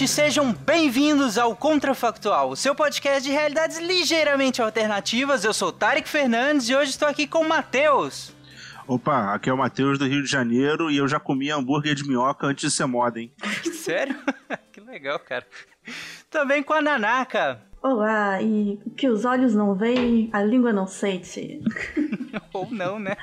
ouvintes, 0.00 0.10
sejam 0.10 0.52
bem-vindos 0.52 1.36
ao 1.36 1.54
Contrafactual, 1.54 2.50
o 2.50 2.56
seu 2.56 2.74
podcast 2.74 3.22
de 3.22 3.30
realidades 3.30 3.78
ligeiramente 3.78 4.62
alternativas. 4.62 5.44
Eu 5.44 5.52
sou 5.52 5.70
Tarek 5.70 6.08
Fernandes 6.08 6.68
e 6.68 6.74
hoje 6.74 6.90
estou 6.90 7.06
aqui 7.06 7.26
com 7.26 7.40
o 7.40 7.48
Matheus. 7.48 8.32
Opa, 8.86 9.34
aqui 9.34 9.50
é 9.50 9.52
o 9.52 9.58
Matheus 9.58 9.98
do 9.98 10.06
Rio 10.06 10.22
de 10.22 10.30
Janeiro 10.30 10.90
e 10.90 10.96
eu 10.96 11.06
já 11.06 11.20
comi 11.20 11.50
hambúrguer 11.50 11.94
de 11.94 12.04
minhoca 12.04 12.46
antes 12.46 12.70
de 12.70 12.74
ser 12.74 12.86
moda, 12.86 13.20
hein? 13.20 13.30
Sério? 13.74 14.16
que 14.72 14.80
legal, 14.80 15.18
cara. 15.18 15.46
Também 16.30 16.62
com 16.62 16.72
a 16.72 16.80
Nanaka. 16.80 17.60
Olá, 17.82 18.40
e 18.40 18.78
o 18.86 18.90
que 18.90 19.08
os 19.08 19.24
olhos 19.24 19.54
não 19.54 19.74
veem, 19.74 20.30
a 20.32 20.42
língua 20.42 20.72
não 20.72 20.86
sente. 20.86 21.60
Ou 22.52 22.70
não, 22.70 23.00
né? 23.00 23.16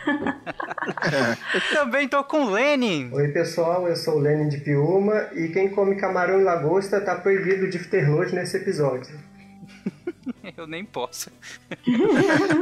Também 1.71 2.07
tô 2.07 2.21
com 2.23 2.45
o 2.45 2.49
Lenin. 2.49 3.09
Oi, 3.13 3.30
pessoal, 3.30 3.88
eu 3.88 3.95
sou 3.95 4.16
o 4.16 4.20
Lenin 4.20 4.49
de 4.49 4.57
Piuma 4.57 5.30
e 5.33 5.47
quem 5.49 5.70
come 5.70 5.95
camarão 5.95 6.41
e 6.41 6.43
lagosta 6.43 6.99
tá 6.99 7.16
proibido 7.16 7.70
de 7.70 7.80
ter 7.80 8.09
nojo 8.09 8.35
nesse 8.35 8.57
episódio. 8.57 9.17
Eu 10.58 10.66
nem 10.66 10.83
posso. 10.83 11.30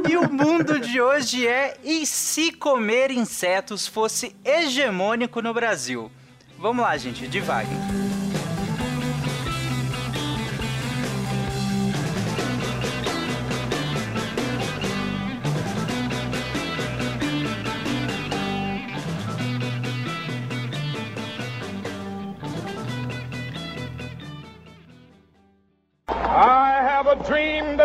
e 0.09 0.17
o 0.17 0.31
mundo 0.31 0.79
de 0.79 0.99
hoje 1.01 1.47
é 1.47 1.77
e 1.83 2.05
se 2.05 2.51
comer 2.51 3.09
insetos 3.09 3.87
fosse 3.87 4.35
hegemônico 4.43 5.41
no 5.41 5.53
Brasil? 5.53 6.11
Vamos 6.59 6.83
lá, 6.83 6.97
gente, 6.97 7.27
devagar. 7.27 8.14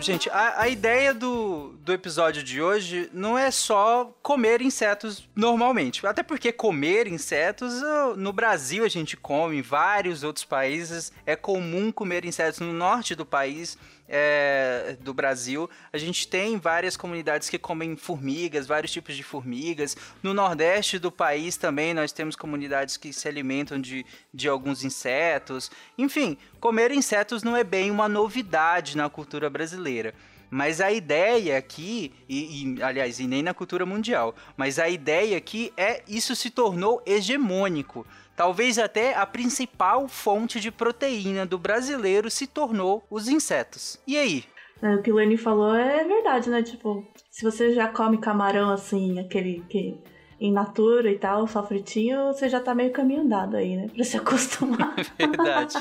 Gente, 0.00 0.28
a, 0.30 0.62
a 0.62 0.68
ideia 0.68 1.14
do, 1.14 1.74
do 1.80 1.92
episódio 1.92 2.42
de 2.42 2.60
hoje 2.60 3.08
não 3.12 3.38
é 3.38 3.50
só 3.50 4.12
comer 4.22 4.60
insetos 4.60 5.28
normalmente. 5.34 6.06
Até 6.06 6.22
porque 6.22 6.52
comer 6.52 7.06
insetos, 7.06 7.82
no 8.16 8.32
Brasil 8.32 8.84
a 8.84 8.88
gente 8.88 9.16
come, 9.16 9.58
em 9.58 9.62
vários 9.62 10.22
outros 10.22 10.44
países 10.44 11.12
é 11.24 11.34
comum 11.34 11.90
comer 11.90 12.24
insetos. 12.24 12.60
No 12.60 12.72
norte 12.72 13.14
do 13.14 13.24
país 13.24 13.78
é, 14.08 14.96
do 15.00 15.12
Brasil, 15.12 15.68
a 15.92 15.98
gente 15.98 16.28
tem 16.28 16.58
várias 16.58 16.96
comunidades 16.96 17.48
que 17.48 17.58
comem 17.58 17.96
formigas, 17.96 18.66
vários 18.66 18.92
tipos 18.92 19.16
de 19.16 19.22
formigas. 19.22 19.96
No 20.22 20.32
nordeste 20.32 20.98
do 20.98 21.10
país 21.10 21.56
também 21.56 21.92
nós 21.92 22.12
temos 22.12 22.36
comunidades 22.36 22.96
que 22.96 23.12
se 23.12 23.28
alimentam 23.28 23.80
de, 23.80 24.04
de 24.32 24.48
alguns 24.48 24.84
insetos. 24.84 25.70
Enfim, 25.98 26.36
comer 26.60 26.90
insetos 26.90 27.42
não 27.42 27.56
é 27.56 27.64
bem 27.64 27.90
uma 27.90 28.08
novidade 28.08 28.96
na 28.96 29.08
cultura 29.08 29.50
brasileira. 29.50 30.14
Mas 30.48 30.80
a 30.80 30.92
ideia 30.92 31.58
aqui, 31.58 32.12
e, 32.28 32.76
e, 32.78 32.82
aliás, 32.82 33.18
e 33.18 33.26
nem 33.26 33.42
na 33.42 33.52
cultura 33.52 33.84
mundial, 33.84 34.34
mas 34.56 34.78
a 34.78 34.88
ideia 34.88 35.36
aqui 35.36 35.72
é 35.76 36.02
isso 36.06 36.36
se 36.36 36.50
tornou 36.50 37.02
hegemônico. 37.04 38.06
Talvez 38.36 38.78
até 38.78 39.16
a 39.16 39.24
principal 39.24 40.06
fonte 40.06 40.60
de 40.60 40.70
proteína 40.70 41.46
do 41.46 41.58
brasileiro 41.58 42.30
se 42.30 42.46
tornou 42.46 43.02
os 43.10 43.28
insetos. 43.28 43.98
E 44.06 44.16
aí? 44.16 44.44
É, 44.82 44.94
o 44.94 45.02
que 45.02 45.10
o 45.10 45.14
Lenny 45.14 45.38
falou 45.38 45.74
é 45.74 46.04
verdade, 46.04 46.50
né? 46.50 46.62
Tipo, 46.62 47.02
se 47.30 47.42
você 47.42 47.74
já 47.74 47.88
come 47.88 48.18
camarão 48.18 48.70
assim, 48.70 49.18
aquele 49.18 49.64
que 49.70 49.98
em 50.38 50.52
natura 50.52 51.10
e 51.10 51.18
tal, 51.18 51.46
só 51.46 51.66
fritinho, 51.66 52.26
você 52.26 52.46
já 52.48 52.60
tá 52.60 52.74
meio 52.74 52.92
caminho 52.92 53.22
andado 53.22 53.56
aí, 53.56 53.74
né? 53.74 53.88
Pra 53.88 54.04
se 54.04 54.16
acostumar. 54.18 54.94
verdade. 55.18 55.78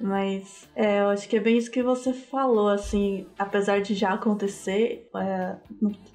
Mas 0.00 0.68
é, 0.74 1.00
eu 1.00 1.08
acho 1.08 1.28
que 1.28 1.36
é 1.36 1.40
bem 1.40 1.56
isso 1.56 1.70
que 1.70 1.82
você 1.82 2.12
falou, 2.12 2.68
assim, 2.68 3.26
apesar 3.38 3.80
de 3.80 3.94
já 3.94 4.12
acontecer, 4.12 5.08
é, 5.16 5.56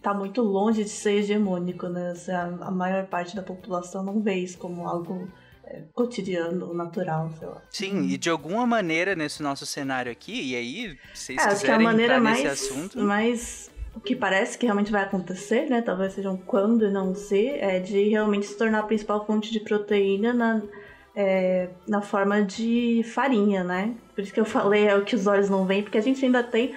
tá 0.02 0.14
muito 0.14 0.42
longe 0.42 0.84
de 0.84 0.90
ser 0.90 1.20
hegemônico, 1.20 1.88
né? 1.88 2.12
Assim, 2.12 2.32
a, 2.32 2.44
a, 2.44 2.72
maior 2.72 3.08
parte 3.08 3.36
da 3.36 3.42
população 3.42 4.04
não 4.04 4.22
vê 4.22 4.36
isso 4.36 4.58
como 4.60 4.88
algo 4.88 5.28
é, 5.66 5.82
cotidiano, 5.94 6.74
natural, 6.74 7.32
sei 7.40 7.48
lá. 7.48 7.62
Sim, 7.72 8.04
e 8.08 8.18
de 8.18 8.30
alguma 8.30 8.68
maneira 8.68 9.16
nesse 9.16 9.42
nosso 9.42 9.66
cenário 9.66 10.12
aqui, 10.12 10.52
e 10.52 10.56
aí, 10.56 10.98
vocês 11.14 11.40
é, 11.40 11.42
quiserem 11.42 11.54
acho 11.54 11.66
que 11.66 11.72
a 11.72 11.80
maneira 11.80 12.20
mais, 12.20 12.46
assunto... 12.46 13.00
mais 13.00 13.72
o 13.96 14.00
que 14.00 14.16
parece 14.16 14.58
que 14.58 14.66
realmente 14.66 14.92
vai 14.92 15.04
acontecer, 15.04 15.70
né? 15.70 15.82
Talvez 15.82 16.14
seja 16.14 16.30
um 16.30 16.38
quando 16.38 16.86
e 16.86 16.92
não 16.92 17.16
ser, 17.16 17.58
é 17.60 17.80
de 17.80 18.10
realmente 18.10 18.46
se 18.46 18.58
tornar 18.58 18.80
a 18.80 18.84
principal 18.84 19.26
fonte 19.26 19.52
de 19.52 19.60
proteína 19.60 20.34
na 20.34 20.62
é, 21.16 21.70
na 21.88 22.02
forma 22.02 22.42
de 22.42 23.04
farinha, 23.14 23.64
né? 23.64 23.94
Por 24.16 24.24
isso 24.24 24.34
que 24.34 24.40
eu 24.40 24.46
falei 24.46 24.88
é 24.88 24.96
o 24.96 25.04
que 25.04 25.16
os 25.16 25.28
olhos 25.28 25.50
não 25.50 25.66
veem, 25.66 25.84
porque 25.84 25.98
a 25.98 26.02
gente 26.02 26.24
ainda 26.24 26.44
tem, 26.44 26.74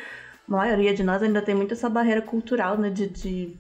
a 0.49 0.53
maioria 0.53 0.95
de 0.95 1.03
nós 1.03 1.23
ainda 1.23 1.41
tem 1.41 1.55
muito 1.55 1.75
essa 1.75 1.89
barreira 1.89 2.23
cultural, 2.23 2.77
né? 2.77 2.91
De, 2.91 3.09
de 3.09 3.57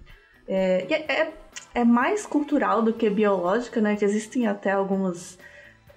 é, 0.46 0.86
é, 0.92 1.32
é, 1.74 1.84
mais 1.84 2.26
cultural 2.26 2.82
do 2.82 2.92
que 2.92 3.08
biológica, 3.08 3.80
né? 3.80 3.96
Que 3.96 4.04
existem 4.04 4.46
até 4.46 4.72
alguns 4.72 5.38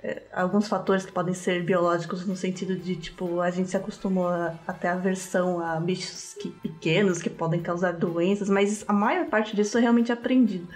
é, 0.03 0.21
alguns 0.31 0.67
fatores 0.67 1.05
que 1.05 1.11
podem 1.11 1.33
ser 1.33 1.63
biológicos 1.63 2.25
no 2.25 2.35
sentido 2.35 2.75
de 2.75 2.95
tipo 2.95 3.41
a 3.41 3.49
gente 3.49 3.69
se 3.69 3.77
acostumou 3.77 4.27
até 4.67 4.89
aversão 4.89 5.59
a 5.59 5.79
bichos 5.79 6.35
que, 6.39 6.49
pequenos 6.49 7.19
que 7.19 7.29
podem 7.29 7.61
causar 7.61 7.93
doenças, 7.93 8.47
mas 8.47 8.85
a 8.87 8.93
maior 8.93 9.25
parte 9.25 9.55
disso 9.55 9.77
é 9.77 9.81
realmente 9.81 10.11
aprendido. 10.11 10.67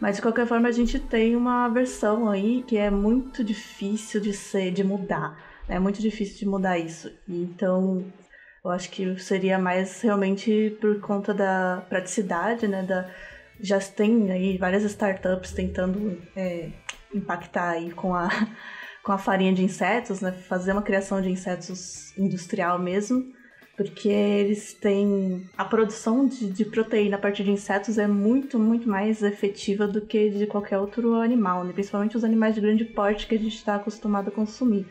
Mas 0.00 0.16
de 0.16 0.22
qualquer 0.22 0.46
forma 0.46 0.68
a 0.68 0.72
gente 0.72 0.98
tem 0.98 1.34
uma 1.34 1.68
versão 1.68 2.28
aí 2.28 2.62
que 2.62 2.76
é 2.76 2.90
muito 2.90 3.42
difícil 3.42 4.20
de 4.20 4.32
ser, 4.32 4.70
de 4.70 4.84
mudar. 4.84 5.30
Né? 5.68 5.76
É 5.76 5.78
muito 5.78 6.00
difícil 6.00 6.38
de 6.38 6.46
mudar 6.46 6.78
isso. 6.78 7.10
Então 7.28 8.04
eu 8.64 8.70
acho 8.70 8.90
que 8.90 9.18
seria 9.18 9.58
mais 9.58 10.00
realmente 10.00 10.76
por 10.80 11.00
conta 11.00 11.32
da 11.32 11.82
praticidade, 11.88 12.66
né? 12.68 12.82
Da, 12.82 13.08
já 13.60 13.78
tem 13.78 14.30
aí 14.30 14.58
várias 14.58 14.82
startups 14.82 15.52
tentando 15.52 16.20
é, 16.36 16.70
impactar 17.14 17.70
aí 17.70 17.90
com 17.92 18.14
a, 18.14 18.28
com 19.02 19.12
a 19.12 19.18
farinha 19.18 19.52
de 19.52 19.64
insetos, 19.64 20.20
né? 20.20 20.32
Fazer 20.32 20.72
uma 20.72 20.82
criação 20.82 21.22
de 21.22 21.30
insetos 21.30 22.16
industrial 22.18 22.78
mesmo 22.78 23.35
porque 23.76 24.08
eles 24.08 24.72
têm 24.72 25.48
a 25.56 25.64
produção 25.64 26.26
de, 26.26 26.50
de, 26.50 26.64
proteína 26.64 27.16
a 27.16 27.20
partir 27.20 27.44
de 27.44 27.50
insetos 27.50 27.98
é 27.98 28.06
muito, 28.06 28.58
muito 28.58 28.88
mais 28.88 29.22
efetiva 29.22 29.86
do 29.86 30.00
que 30.00 30.30
de 30.30 30.46
qualquer 30.46 30.78
outro 30.78 31.14
animal, 31.16 31.62
né? 31.62 31.72
principalmente 31.72 32.16
os 32.16 32.24
animais 32.24 32.54
de 32.54 32.60
grande 32.62 32.84
porte 32.86 33.26
que 33.26 33.34
a 33.34 33.38
gente 33.38 33.54
está 33.54 33.76
acostumado 33.76 34.28
a 34.28 34.32
consumir. 34.32 34.86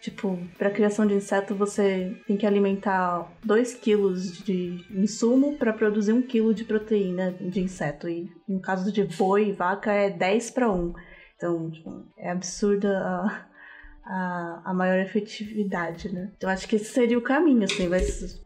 Tipo, 0.00 0.36
para 0.58 0.70
criação 0.70 1.06
de 1.06 1.14
inseto 1.14 1.54
você 1.54 2.16
tem 2.26 2.36
que 2.36 2.46
alimentar 2.46 3.32
2 3.44 3.74
quilos 3.74 4.42
de 4.42 4.84
insumo 4.90 5.56
para 5.56 5.72
produzir 5.72 6.12
1 6.12 6.16
um 6.16 6.22
quilo 6.22 6.52
de 6.52 6.64
proteína 6.64 7.32
de 7.32 7.60
inseto. 7.60 8.08
E 8.08 8.28
no 8.48 8.60
caso 8.60 8.90
de 8.92 9.04
boi 9.04 9.50
e 9.50 9.52
vaca 9.52 9.92
é 9.92 10.10
10 10.10 10.50
para 10.50 10.72
1. 10.72 10.92
Então, 11.36 11.70
tipo, 11.70 12.04
é 12.18 12.30
absurda 12.30 12.98
a, 12.98 13.46
a, 14.04 14.62
a 14.64 14.74
maior 14.74 14.98
efetividade, 14.98 16.12
né? 16.12 16.30
Então 16.36 16.50
acho 16.50 16.68
que 16.68 16.76
esse 16.76 16.92
seria 16.92 17.18
o 17.18 17.22
caminho, 17.22 17.64
assim, 17.64 17.88
vai 17.88 18.00
ser, 18.00 18.40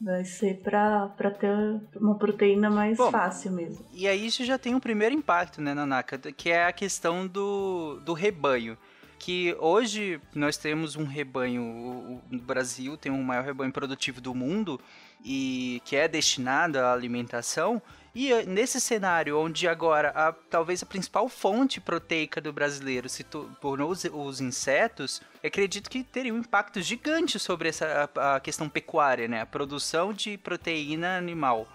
vai 0.00 0.24
ser 0.24 0.60
pra, 0.62 1.08
pra 1.08 1.30
ter 1.30 1.50
uma 1.96 2.16
proteína 2.16 2.70
mais 2.70 2.96
Bom, 2.96 3.10
fácil 3.10 3.52
mesmo. 3.52 3.84
E 3.92 4.06
aí 4.06 4.26
isso 4.26 4.44
já 4.44 4.58
tem 4.58 4.74
um 4.74 4.80
primeiro 4.80 5.14
impacto, 5.14 5.60
né, 5.60 5.74
Nanaka, 5.74 6.18
que 6.18 6.50
é 6.50 6.66
a 6.66 6.72
questão 6.72 7.26
do, 7.26 8.00
do 8.04 8.12
rebanho 8.12 8.76
que 9.24 9.56
hoje 9.58 10.20
nós 10.34 10.58
temos 10.58 10.96
um 10.96 11.04
rebanho, 11.04 11.62
o, 11.62 12.22
o 12.30 12.38
Brasil 12.38 12.94
tem 12.94 13.10
o 13.10 13.16
maior 13.16 13.42
rebanho 13.42 13.72
produtivo 13.72 14.20
do 14.20 14.34
mundo 14.34 14.78
e 15.24 15.80
que 15.86 15.96
é 15.96 16.06
destinado 16.06 16.78
à 16.78 16.92
alimentação. 16.92 17.80
E 18.14 18.32
eh, 18.32 18.44
nesse 18.46 18.80
cenário 18.80 19.38
onde 19.38 19.66
agora 19.66 20.10
a, 20.10 20.32
talvez 20.32 20.82
a 20.82 20.86
principal 20.86 21.28
fonte 21.28 21.80
proteica 21.80 22.40
do 22.40 22.52
brasileiro 22.52 23.08
se 23.08 23.24
tornou 23.24 23.90
os, 23.90 24.04
os 24.04 24.40
insetos, 24.40 25.20
acredito 25.44 25.90
que 25.90 26.04
teria 26.04 26.32
um 26.32 26.38
impacto 26.38 26.80
gigante 26.80 27.38
sobre 27.38 27.70
essa 27.70 28.08
a, 28.14 28.36
a, 28.36 28.40
questão 28.40 28.68
pecuária, 28.68 29.26
né? 29.26 29.40
A 29.40 29.46
produção 29.46 30.12
de 30.12 30.38
proteína 30.38 31.18
animal. 31.18 31.66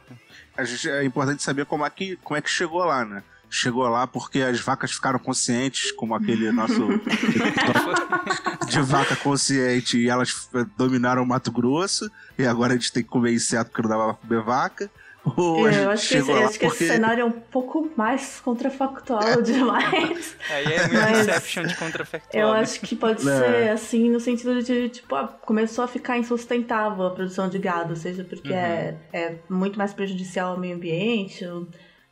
Gente, 0.59 0.89
é 0.89 1.03
importante 1.03 1.43
saber 1.43 1.65
como 1.65 1.85
é 1.85 1.89
que, 1.89 2.15
como 2.17 2.37
é 2.37 2.41
que 2.41 2.49
chegou 2.49 2.85
lá, 2.85 3.03
né? 3.03 3.23
chegou 3.49 3.87
lá 3.87 4.05
porque 4.05 4.41
as 4.41 4.59
vacas 4.59 4.91
ficaram 4.91 5.17
conscientes, 5.17 5.91
como 5.91 6.13
aquele 6.13 6.51
nosso 6.53 6.87
de 8.69 8.81
vaca 8.81 9.15
consciente, 9.15 9.97
e 9.97 10.09
elas 10.09 10.49
dominaram 10.77 11.23
o 11.23 11.25
Mato 11.25 11.51
Grosso, 11.51 12.09
e 12.37 12.45
agora 12.45 12.73
a 12.73 12.75
gente 12.75 12.93
tem 12.93 13.03
que 13.03 13.09
comer 13.09 13.33
inseto 13.33 13.71
porque 13.71 13.81
não 13.81 13.89
dava 13.89 14.13
pra 14.13 14.27
comer 14.27 14.43
vaca. 14.43 14.91
É, 15.25 15.83
eu 15.83 15.89
acho 15.89 16.07
que, 16.07 16.17
esse, 16.17 16.31
acho 16.31 16.59
que 16.59 16.65
porque... 16.65 16.83
esse 16.83 16.93
cenário 16.93 17.21
é 17.21 17.25
um 17.25 17.31
pouco 17.31 17.91
mais 17.95 18.39
contrafactual 18.39 19.41
demais. 19.41 20.35
Aí 20.49 20.73
é 20.73 20.85
uma 20.85 21.19
Inception 21.19 21.63
de 21.65 21.75
contrafactual. 21.75 22.41
Eu 22.41 22.51
acho 22.53 22.79
que 22.81 22.95
pode 22.95 23.21
é. 23.27 23.37
ser 23.37 23.69
assim, 23.69 24.09
no 24.09 24.19
sentido 24.19 24.63
de, 24.63 24.89
tipo, 24.89 25.13
ah, 25.15 25.27
começou 25.27 25.83
a 25.83 25.87
ficar 25.87 26.17
insustentável 26.17 27.05
a 27.05 27.11
produção 27.11 27.49
de 27.49 27.59
gado, 27.59 27.95
seja 27.95 28.23
porque 28.23 28.49
uhum. 28.49 28.55
é, 28.55 28.97
é 29.11 29.39
muito 29.49 29.77
mais 29.77 29.93
prejudicial 29.93 30.53
ao 30.53 30.59
meio 30.59 30.75
ambiente, 30.75 31.45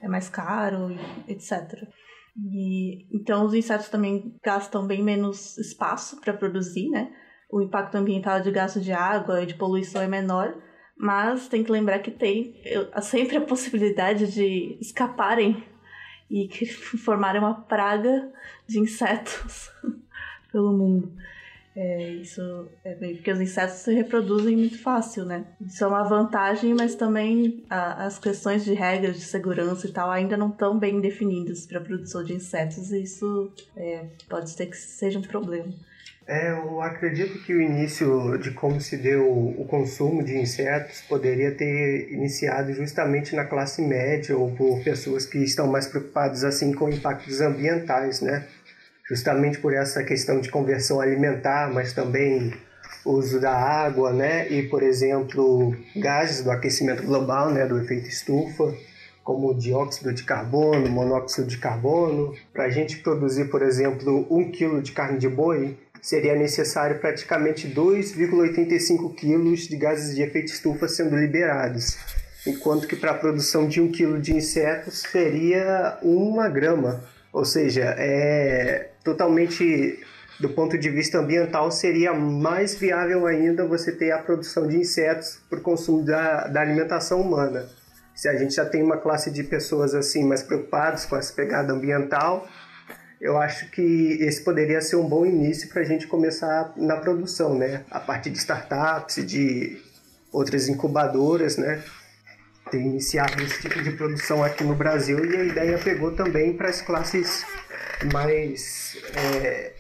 é 0.02 0.08
mais 0.08 0.30
caro, 0.30 0.98
etc. 1.28 1.88
E, 2.38 3.08
então 3.12 3.46
os 3.46 3.54
insetos 3.54 3.90
também 3.90 4.36
gastam 4.44 4.86
bem 4.86 5.04
menos 5.04 5.58
espaço 5.58 6.20
para 6.22 6.34
produzir, 6.34 6.90
né? 6.90 7.10
O 7.52 7.62
impacto 7.62 7.96
ambiental 7.96 8.42
de 8.42 8.52
gasto 8.52 8.80
de 8.80 8.92
água 8.92 9.42
e 9.42 9.46
de 9.46 9.56
poluição 9.56 10.02
é 10.02 10.08
menor, 10.08 10.54
mas 10.98 11.48
tem 11.48 11.64
que 11.64 11.72
lembrar 11.72 12.00
que 12.00 12.12
tem 12.12 12.56
sempre 13.02 13.38
a 13.38 13.42
possibilidade 13.42 14.32
de 14.32 14.78
escaparem 14.82 15.64
e 16.30 16.50
formarem 16.66 17.42
uma 17.42 17.54
praga 17.54 18.32
de 18.68 18.80
insetos 18.80 19.72
pelo 20.52 20.74
mundo. 20.74 21.12
É, 21.80 22.10
isso 22.14 22.68
é 22.84 22.96
bem 22.96 23.14
porque 23.14 23.32
os 23.32 23.40
insetos 23.40 23.76
se 23.76 23.94
reproduzem 23.94 24.58
muito 24.58 24.82
fácil, 24.82 25.26
né? 25.26 25.46
Isso 25.62 25.84
é 25.84 25.88
uma 25.88 26.02
vantagem, 26.02 26.74
mas 26.74 26.96
também 26.96 27.64
a, 27.70 28.06
as 28.06 28.18
questões 28.18 28.66
de 28.66 28.74
regras 28.74 29.16
de 29.16 29.22
segurança 29.22 29.86
e 29.86 29.92
tal 29.92 30.10
ainda 30.10 30.36
não 30.36 30.50
estão 30.50 30.80
bem 30.80 31.00
definidas 31.00 31.68
para 31.68 31.78
a 31.78 31.84
produção 31.84 32.24
de 32.24 32.34
insetos 32.34 32.92
e 32.92 33.04
isso 33.04 33.52
é, 33.76 34.08
pode 34.28 34.50
ser 34.50 34.66
que 34.66 34.76
seja 34.76 35.20
um 35.20 35.22
problema. 35.22 35.72
É, 36.28 36.52
eu 36.52 36.82
acredito 36.82 37.42
que 37.44 37.54
o 37.54 37.62
início 37.62 38.38
de 38.38 38.52
como 38.52 38.82
se 38.82 38.98
deu 38.98 39.26
o 39.32 39.66
consumo 39.66 40.22
de 40.22 40.38
insetos 40.38 41.02
poderia 41.02 41.52
ter 41.52 42.12
iniciado 42.12 42.74
justamente 42.74 43.34
na 43.34 43.46
classe 43.46 43.82
média 43.82 44.38
ou 44.38 44.52
por 44.52 44.84
pessoas 44.84 45.26
que 45.26 45.38
estão 45.38 45.68
mais 45.68 45.88
preocupadas 45.88 46.44
assim 46.44 46.74
com 46.74 46.90
impactos 46.90 47.40
ambientais, 47.40 48.20
né? 48.20 48.46
justamente 49.08 49.58
por 49.60 49.74
essa 49.74 50.04
questão 50.04 50.40
de 50.40 50.50
conversão 50.52 51.00
alimentar, 51.00 51.72
mas 51.74 51.94
também 51.94 52.54
uso 53.06 53.40
da 53.40 53.54
água, 53.54 54.12
né? 54.12 54.50
E, 54.50 54.64
por 54.64 54.84
exemplo, 54.84 55.76
gases 55.96 56.44
do 56.44 56.52
aquecimento 56.52 57.04
global, 57.04 57.50
né? 57.52 57.66
Do 57.66 57.80
efeito 57.80 58.08
estufa, 58.10 58.74
como 59.24 59.54
dióxido 59.54 60.14
de 60.14 60.24
carbono, 60.24 60.90
monóxido 60.90 61.48
de 61.48 61.58
carbono. 61.58 62.34
Para 62.54 62.66
a 62.66 62.70
gente 62.70 62.98
produzir, 62.98 63.50
por 63.50 63.62
exemplo, 63.62 64.28
um 64.30 64.52
quilo 64.52 64.82
de 64.82 64.92
carne 64.92 65.18
de 65.18 65.30
boi, 65.30 65.78
seria 66.02 66.36
necessário 66.36 67.00
praticamente 67.00 67.68
2,85 67.68 69.16
quilos 69.16 69.62
de 69.62 69.76
gases 69.76 70.16
de 70.16 70.22
efeito 70.22 70.52
estufa 70.52 70.88
sendo 70.88 71.16
liberados, 71.16 71.98
enquanto 72.46 72.88
que 72.88 72.96
para 72.96 73.12
a 73.12 73.18
produção 73.18 73.68
de 73.68 73.82
um 73.82 73.92
quilo 73.92 74.20
de 74.20 74.34
insetos 74.34 75.04
seria 75.12 75.98
uma 76.02 76.50
grama. 76.50 77.04
Ou 77.34 77.46
seja, 77.46 77.96
é 77.98 78.90
totalmente 79.04 80.00
do 80.40 80.50
ponto 80.50 80.78
de 80.78 80.90
vista 80.90 81.18
ambiental 81.18 81.72
seria 81.72 82.14
mais 82.14 82.76
viável 82.76 83.26
ainda 83.26 83.66
você 83.66 83.92
ter 83.92 84.12
a 84.12 84.20
produção 84.20 84.68
de 84.68 84.78
insetos 84.78 85.40
o 85.52 85.58
consumo 85.62 86.04
da, 86.06 86.48
da 86.48 86.62
alimentação 86.62 87.22
humana. 87.22 87.68
Se 88.14 88.28
a 88.28 88.36
gente 88.36 88.56
já 88.56 88.66
tem 88.66 88.84
uma 88.84 88.98
classe 88.98 89.32
de 89.32 89.44
pessoas 89.44 89.94
assim 89.94 90.24
mais 90.24 90.44
preocupadas 90.44 91.06
com 91.06 91.16
essa 91.16 91.34
pegada 91.34 91.74
ambiental, 91.74 92.48
eu 93.20 93.38
acho 93.38 93.70
que 93.72 94.18
esse 94.22 94.44
poderia 94.44 94.80
ser 94.82 94.96
um 94.96 95.08
bom 95.08 95.26
início 95.26 95.70
para 95.70 95.82
a 95.82 95.86
gente 95.86 96.08
começar 96.08 96.74
na 96.78 96.98
produção, 96.98 97.58
né? 97.58 97.84
A 97.90 98.00
partir 98.00 98.30
de 98.30 98.38
startups, 98.38 99.26
de 99.26 99.82
outras 100.32 100.70
incubadoras, 100.70 101.58
né? 101.58 101.84
Ter 102.70 102.80
iniciado 102.80 103.42
esse 103.42 103.62
tipo 103.62 103.82
de 103.82 103.92
produção 103.92 104.44
aqui 104.44 104.64
no 104.64 104.76
Brasil 104.76 105.24
e 105.26 105.36
a 105.36 105.44
ideia 105.44 105.78
pegou 105.80 106.12
também 106.12 106.56
para 106.56 106.70
as 106.70 106.82
classes 106.82 107.46
mais 108.14 108.98
é, 109.16 109.74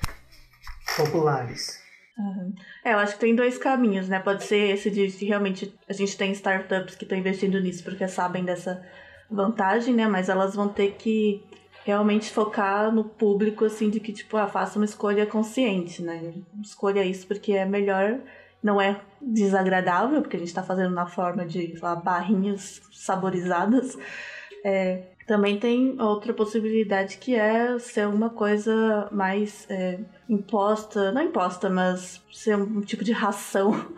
populares. 0.95 1.79
Uhum. 2.17 2.55
É, 2.83 2.93
eu 2.93 2.97
acho 2.97 3.13
que 3.13 3.19
tem 3.19 3.35
dois 3.35 3.59
caminhos, 3.59 4.09
né? 4.09 4.19
Pode 4.19 4.43
ser 4.43 4.71
esse 4.71 4.89
de 4.89 5.05
realmente 5.25 5.71
a 5.87 5.93
gente 5.93 6.17
tem 6.17 6.31
startups 6.31 6.95
que 6.95 7.03
estão 7.03 7.17
investindo 7.17 7.59
nisso 7.59 7.83
porque 7.83 8.07
sabem 8.07 8.43
dessa 8.43 8.83
vantagem, 9.29 9.93
né? 9.93 10.07
Mas 10.07 10.27
elas 10.27 10.55
vão 10.55 10.67
ter 10.67 10.93
que 10.93 11.43
realmente 11.87 12.29
focar 12.29 12.93
no 12.93 13.05
público, 13.05 13.63
assim, 13.63 13.89
de 13.89 14.01
que, 14.01 14.11
tipo, 14.11 14.35
ah, 14.35 14.45
faça 14.45 14.77
uma 14.77 14.83
escolha 14.83 15.25
consciente, 15.25 16.03
né? 16.03 16.33
Escolha 16.61 17.01
isso 17.05 17.25
porque 17.25 17.53
é 17.53 17.63
melhor, 17.65 18.19
não 18.61 18.81
é 18.81 18.99
desagradável, 19.21 20.21
porque 20.21 20.35
a 20.35 20.39
gente 20.39 20.49
está 20.49 20.61
fazendo 20.61 20.93
na 20.93 21.07
forma 21.07 21.45
de, 21.45 21.79
lá, 21.81 21.95
barrinhas 21.95 22.81
saborizadas. 22.91 23.97
É, 24.65 25.03
também 25.25 25.57
tem 25.57 25.95
outra 26.01 26.33
possibilidade 26.33 27.19
que 27.19 27.35
é 27.35 27.79
ser 27.79 28.05
uma 28.05 28.29
coisa 28.29 29.07
mais 29.09 29.65
é, 29.69 29.97
imposta, 30.27 31.13
não 31.13 31.21
imposta, 31.21 31.69
mas 31.69 32.21
ser 32.33 32.57
um 32.57 32.81
tipo 32.81 33.05
de 33.05 33.13
ração 33.13 33.93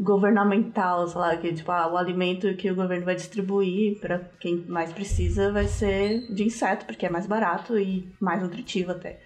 governamental, 0.00 1.08
sei 1.08 1.20
lá, 1.20 1.36
que 1.36 1.52
tipo, 1.52 1.70
ah, 1.72 1.90
o 1.92 1.96
alimento 1.96 2.54
que 2.54 2.70
o 2.70 2.74
governo 2.74 3.04
vai 3.04 3.16
distribuir 3.16 3.98
para 3.98 4.20
quem 4.38 4.64
mais 4.68 4.92
precisa 4.92 5.52
vai 5.52 5.66
ser 5.66 6.32
de 6.32 6.44
inseto, 6.44 6.86
porque 6.86 7.06
é 7.06 7.10
mais 7.10 7.26
barato 7.26 7.78
e 7.78 8.08
mais 8.20 8.40
nutritivo 8.40 8.92
até. 8.92 9.20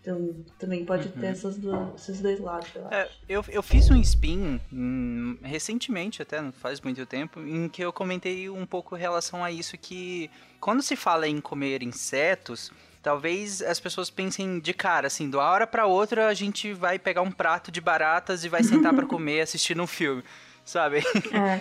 Então 0.00 0.34
também 0.58 0.84
pode 0.84 1.06
uhum. 1.08 1.20
ter 1.20 1.26
essas 1.26 1.56
do, 1.56 1.94
esses 1.94 2.20
dois 2.20 2.40
lados. 2.40 2.68
Eu, 2.74 2.88
é, 2.90 3.08
eu, 3.28 3.44
eu 3.48 3.62
fiz 3.62 3.88
um 3.88 3.96
spin 4.00 4.60
hum, 4.72 5.38
recentemente, 5.42 6.20
até 6.20 6.40
não 6.40 6.52
faz 6.52 6.80
muito 6.80 7.06
tempo, 7.06 7.40
em 7.40 7.68
que 7.68 7.82
eu 7.84 7.92
comentei 7.92 8.50
um 8.50 8.66
pouco 8.66 8.96
em 8.96 9.00
relação 9.00 9.44
a 9.44 9.50
isso 9.50 9.78
que 9.78 10.28
quando 10.60 10.82
se 10.82 10.96
fala 10.96 11.28
em 11.28 11.40
comer 11.40 11.84
insetos, 11.84 12.72
talvez 13.02 13.60
as 13.60 13.80
pessoas 13.80 14.08
pensem 14.08 14.60
de 14.60 14.72
cara, 14.72 15.08
assim, 15.08 15.28
de 15.28 15.36
uma 15.36 15.44
hora 15.44 15.66
para 15.66 15.86
outra 15.86 16.28
a 16.28 16.34
gente 16.34 16.72
vai 16.72 16.98
pegar 16.98 17.22
um 17.22 17.30
prato 17.30 17.70
de 17.70 17.80
baratas 17.80 18.44
e 18.44 18.48
vai 18.48 18.62
sentar 18.62 18.94
para 18.94 19.04
comer 19.06 19.40
assistindo 19.40 19.82
um 19.82 19.86
filme 19.86 20.22
sabe? 20.64 21.02
É. 21.32 21.60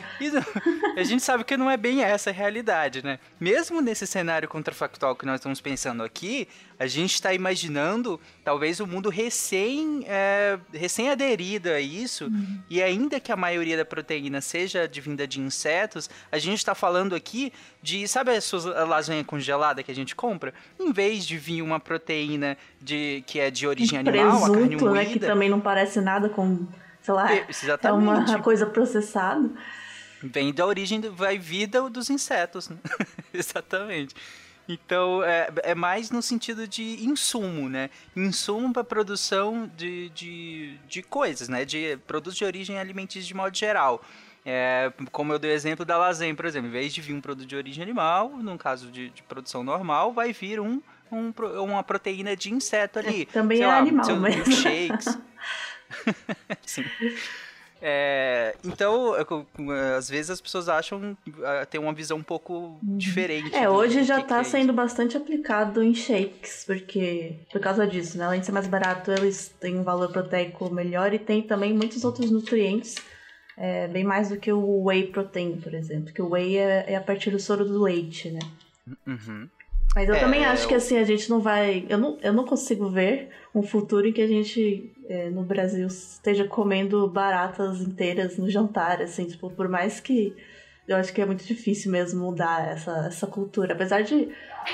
a 0.95 1.03
gente 1.03 1.23
sabe 1.23 1.43
que 1.43 1.57
não 1.57 1.69
é 1.69 1.77
bem 1.77 2.03
essa 2.03 2.29
a 2.29 2.33
realidade, 2.33 3.03
né? 3.03 3.19
Mesmo 3.39 3.81
nesse 3.81 4.05
cenário 4.05 4.47
contrafactual 4.47 5.15
que 5.15 5.25
nós 5.25 5.35
estamos 5.35 5.59
pensando 5.59 6.03
aqui, 6.03 6.47
a 6.79 6.87
gente 6.87 7.13
está 7.13 7.33
imaginando 7.33 8.19
talvez 8.43 8.79
o 8.79 8.87
mundo 8.87 9.09
recém, 9.09 10.03
é, 10.07 10.57
recém 10.73 11.09
aderido 11.09 11.69
a 11.69 11.79
isso, 11.79 12.25
uhum. 12.25 12.59
e 12.69 12.81
ainda 12.81 13.19
que 13.19 13.31
a 13.31 13.35
maioria 13.35 13.77
da 13.77 13.85
proteína 13.85 14.41
seja 14.41 14.83
advinda 14.83 15.27
de 15.27 15.39
insetos, 15.39 16.09
a 16.31 16.37
gente 16.37 16.57
está 16.57 16.75
falando 16.75 17.15
aqui 17.15 17.51
de, 17.81 18.07
sabe 18.07 18.31
a 18.31 18.41
sua 18.41 18.83
lasanha 18.85 19.23
congelada 19.23 19.83
que 19.83 19.91
a 19.91 19.95
gente 19.95 20.15
compra? 20.15 20.53
Em 20.79 20.91
vez 20.91 21.25
de 21.25 21.37
vir 21.37 21.61
uma 21.61 21.79
proteína 21.79 22.57
de, 22.79 23.23
que 23.25 23.39
é 23.39 23.49
de 23.49 23.65
origem 23.67 23.97
um 23.97 24.01
animal, 24.01 24.29
presunto, 24.29 24.45
a 24.45 24.59
carne 24.59 24.75
moída... 24.75 24.93
né, 24.93 25.05
que 25.05 25.19
também 25.19 25.49
não 25.49 25.59
parece 25.59 25.99
nada 26.01 26.29
com 26.29 26.67
sei 27.01 27.13
lá, 27.13 27.27
Exatamente. 27.49 28.31
é 28.31 28.35
uma 28.35 28.43
coisa 28.43 28.65
processada. 28.65 29.49
Vem 30.23 30.53
da 30.53 30.65
origem, 30.65 31.01
vai 31.01 31.37
vida 31.37 31.89
dos 31.89 32.09
insetos, 32.09 32.69
né? 32.69 32.77
Exatamente. 33.33 34.15
Então, 34.69 35.23
é, 35.23 35.49
é 35.63 35.75
mais 35.75 36.11
no 36.11 36.21
sentido 36.21 36.67
de 36.67 37.03
insumo, 37.03 37.67
né? 37.67 37.89
Insumo 38.15 38.71
para 38.71 38.83
produção 38.83 39.69
de, 39.75 40.09
de, 40.09 40.77
de 40.87 41.01
coisas, 41.01 41.49
né? 41.49 41.65
De 41.65 41.97
produtos 42.07 42.37
de 42.37 42.45
origem 42.45 42.77
alimentícia 42.77 43.27
de 43.27 43.33
modo 43.33 43.57
geral. 43.57 44.01
É, 44.45 44.91
como 45.11 45.33
eu 45.33 45.39
dei 45.39 45.51
o 45.51 45.53
exemplo 45.53 45.85
da 45.85 45.97
lasanha, 45.97 46.33
por 46.33 46.45
exemplo, 46.45 46.67
em 46.67 46.71
vez 46.71 46.93
de 46.93 47.01
vir 47.01 47.13
um 47.13 47.21
produto 47.21 47.47
de 47.47 47.55
origem 47.55 47.83
animal, 47.83 48.29
no 48.29 48.57
caso 48.57 48.91
de, 48.91 49.09
de 49.09 49.21
produção 49.23 49.63
normal, 49.63 50.13
vai 50.13 50.33
vir 50.33 50.59
um, 50.59 50.81
um, 51.11 51.33
uma 51.61 51.83
proteína 51.83 52.35
de 52.35 52.51
inseto 52.51 52.99
ali. 52.99 53.23
É, 53.23 53.25
também 53.25 53.57
Sei 53.57 53.65
é 53.65 53.69
lá, 53.69 53.77
animal, 53.77 54.15
mas... 54.17 54.35
Shakes. 54.55 55.17
Sim. 56.65 56.85
É, 57.83 58.55
então, 58.63 59.15
eu- 59.15 59.25
eu- 59.57 59.71
às 59.97 60.07
vezes 60.07 60.29
as 60.29 60.39
pessoas 60.39 60.69
acham, 60.69 61.17
ah, 61.43 61.65
tem 61.65 61.81
uma 61.81 61.91
visão 61.93 62.17
um 62.17 62.23
pouco 62.23 62.77
diferente. 62.83 63.55
É, 63.55 63.67
hoje 63.67 64.03
já 64.03 64.17
que 64.17 64.21
que 64.23 64.29
tá 64.29 64.39
é 64.39 64.43
sendo 64.43 64.71
bastante 64.71 65.17
aplicado 65.17 65.81
em 65.81 65.95
shakes, 65.95 66.63
porque 66.65 67.39
por 67.51 67.59
causa 67.59 67.87
disso, 67.87 68.19
né? 68.19 68.25
Além 68.25 68.39
de 68.39 68.45
ser 68.45 68.51
mais 68.51 68.67
barato, 68.67 69.11
eles 69.11 69.49
têm 69.59 69.79
um 69.79 69.83
valor 69.83 70.11
proteico 70.11 70.69
melhor 70.69 71.11
e 71.11 71.17
tem 71.17 71.41
também 71.41 71.73
muitos 71.73 72.03
outros 72.05 72.29
nutrientes, 72.29 72.97
é, 73.57 73.87
bem 73.87 74.03
mais 74.03 74.29
do 74.29 74.37
que 74.37 74.51
o 74.53 74.83
whey 74.83 75.07
protein, 75.07 75.59
por 75.59 75.73
exemplo, 75.73 76.13
que 76.13 76.21
o 76.21 76.29
whey 76.29 76.57
é, 76.59 76.85
é 76.93 76.95
a 76.95 77.01
partir 77.01 77.31
do 77.31 77.39
soro 77.39 77.65
do 77.65 77.81
leite, 77.81 78.29
né? 78.29 78.39
Uhum. 79.07 79.49
Mas 79.95 80.07
eu 80.07 80.15
É, 80.15 80.19
também 80.19 80.45
acho 80.45 80.67
que 80.67 80.73
eu- 80.73 80.77
assim, 80.77 80.97
a 80.97 81.03
gente 81.03 81.29
não 81.29 81.39
vai. 81.41 81.85
Eu 81.89 81.97
não, 81.97 82.17
eu 82.21 82.31
não 82.33 82.45
consigo 82.45 82.89
ver 82.89 83.29
um 83.53 83.61
futuro 83.61 84.07
em 84.07 84.13
que 84.13 84.21
a 84.21 84.27
gente, 84.27 84.93
é, 85.09 85.29
no 85.29 85.43
Brasil, 85.43 85.87
esteja 85.87 86.45
comendo 86.47 87.09
baratas 87.09 87.81
inteiras 87.81 88.37
no 88.37 88.49
jantar, 88.49 89.01
assim, 89.01 89.25
tipo, 89.25 89.49
por 89.51 89.67
mais 89.67 89.99
que. 89.99 90.35
Eu 90.87 90.97
acho 90.97 91.13
que 91.13 91.21
é 91.21 91.25
muito 91.25 91.45
difícil 91.45 91.91
mesmo 91.91 92.21
mudar 92.25 92.67
essa, 92.69 93.05
essa 93.07 93.27
cultura. 93.27 93.73
Apesar 93.73 94.01
de, 94.01 94.29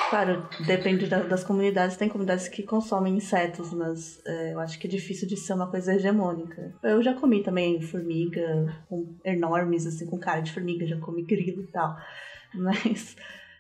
claro, 0.09 0.47
depende 0.65 1.05
da- 1.05 1.21
das 1.21 1.43
comunidades, 1.43 1.97
tem 1.97 2.07
comunidades 2.09 2.47
que 2.47 2.63
consomem 2.63 3.15
insetos, 3.17 3.73
mas 3.73 4.19
é, 4.25 4.53
eu 4.53 4.59
acho 4.59 4.79
que 4.79 4.87
é 4.87 4.89
difícil 4.89 5.27
de 5.27 5.35
ser 5.35 5.53
uma 5.53 5.69
coisa 5.69 5.93
hegemônica. 5.93 6.73
Eu 6.81 7.03
já 7.03 7.13
comi 7.13 7.43
também 7.43 7.81
formiga 7.81 8.83
com, 8.89 9.15
enormes, 9.25 9.85
assim, 9.85 10.05
com 10.07 10.17
cara 10.17 10.39
de 10.41 10.51
formiga, 10.53 10.87
já 10.87 10.97
comi 10.97 11.23
grilo 11.23 11.61
e 11.63 11.67
tal. 11.67 11.95
Mas 12.55 13.15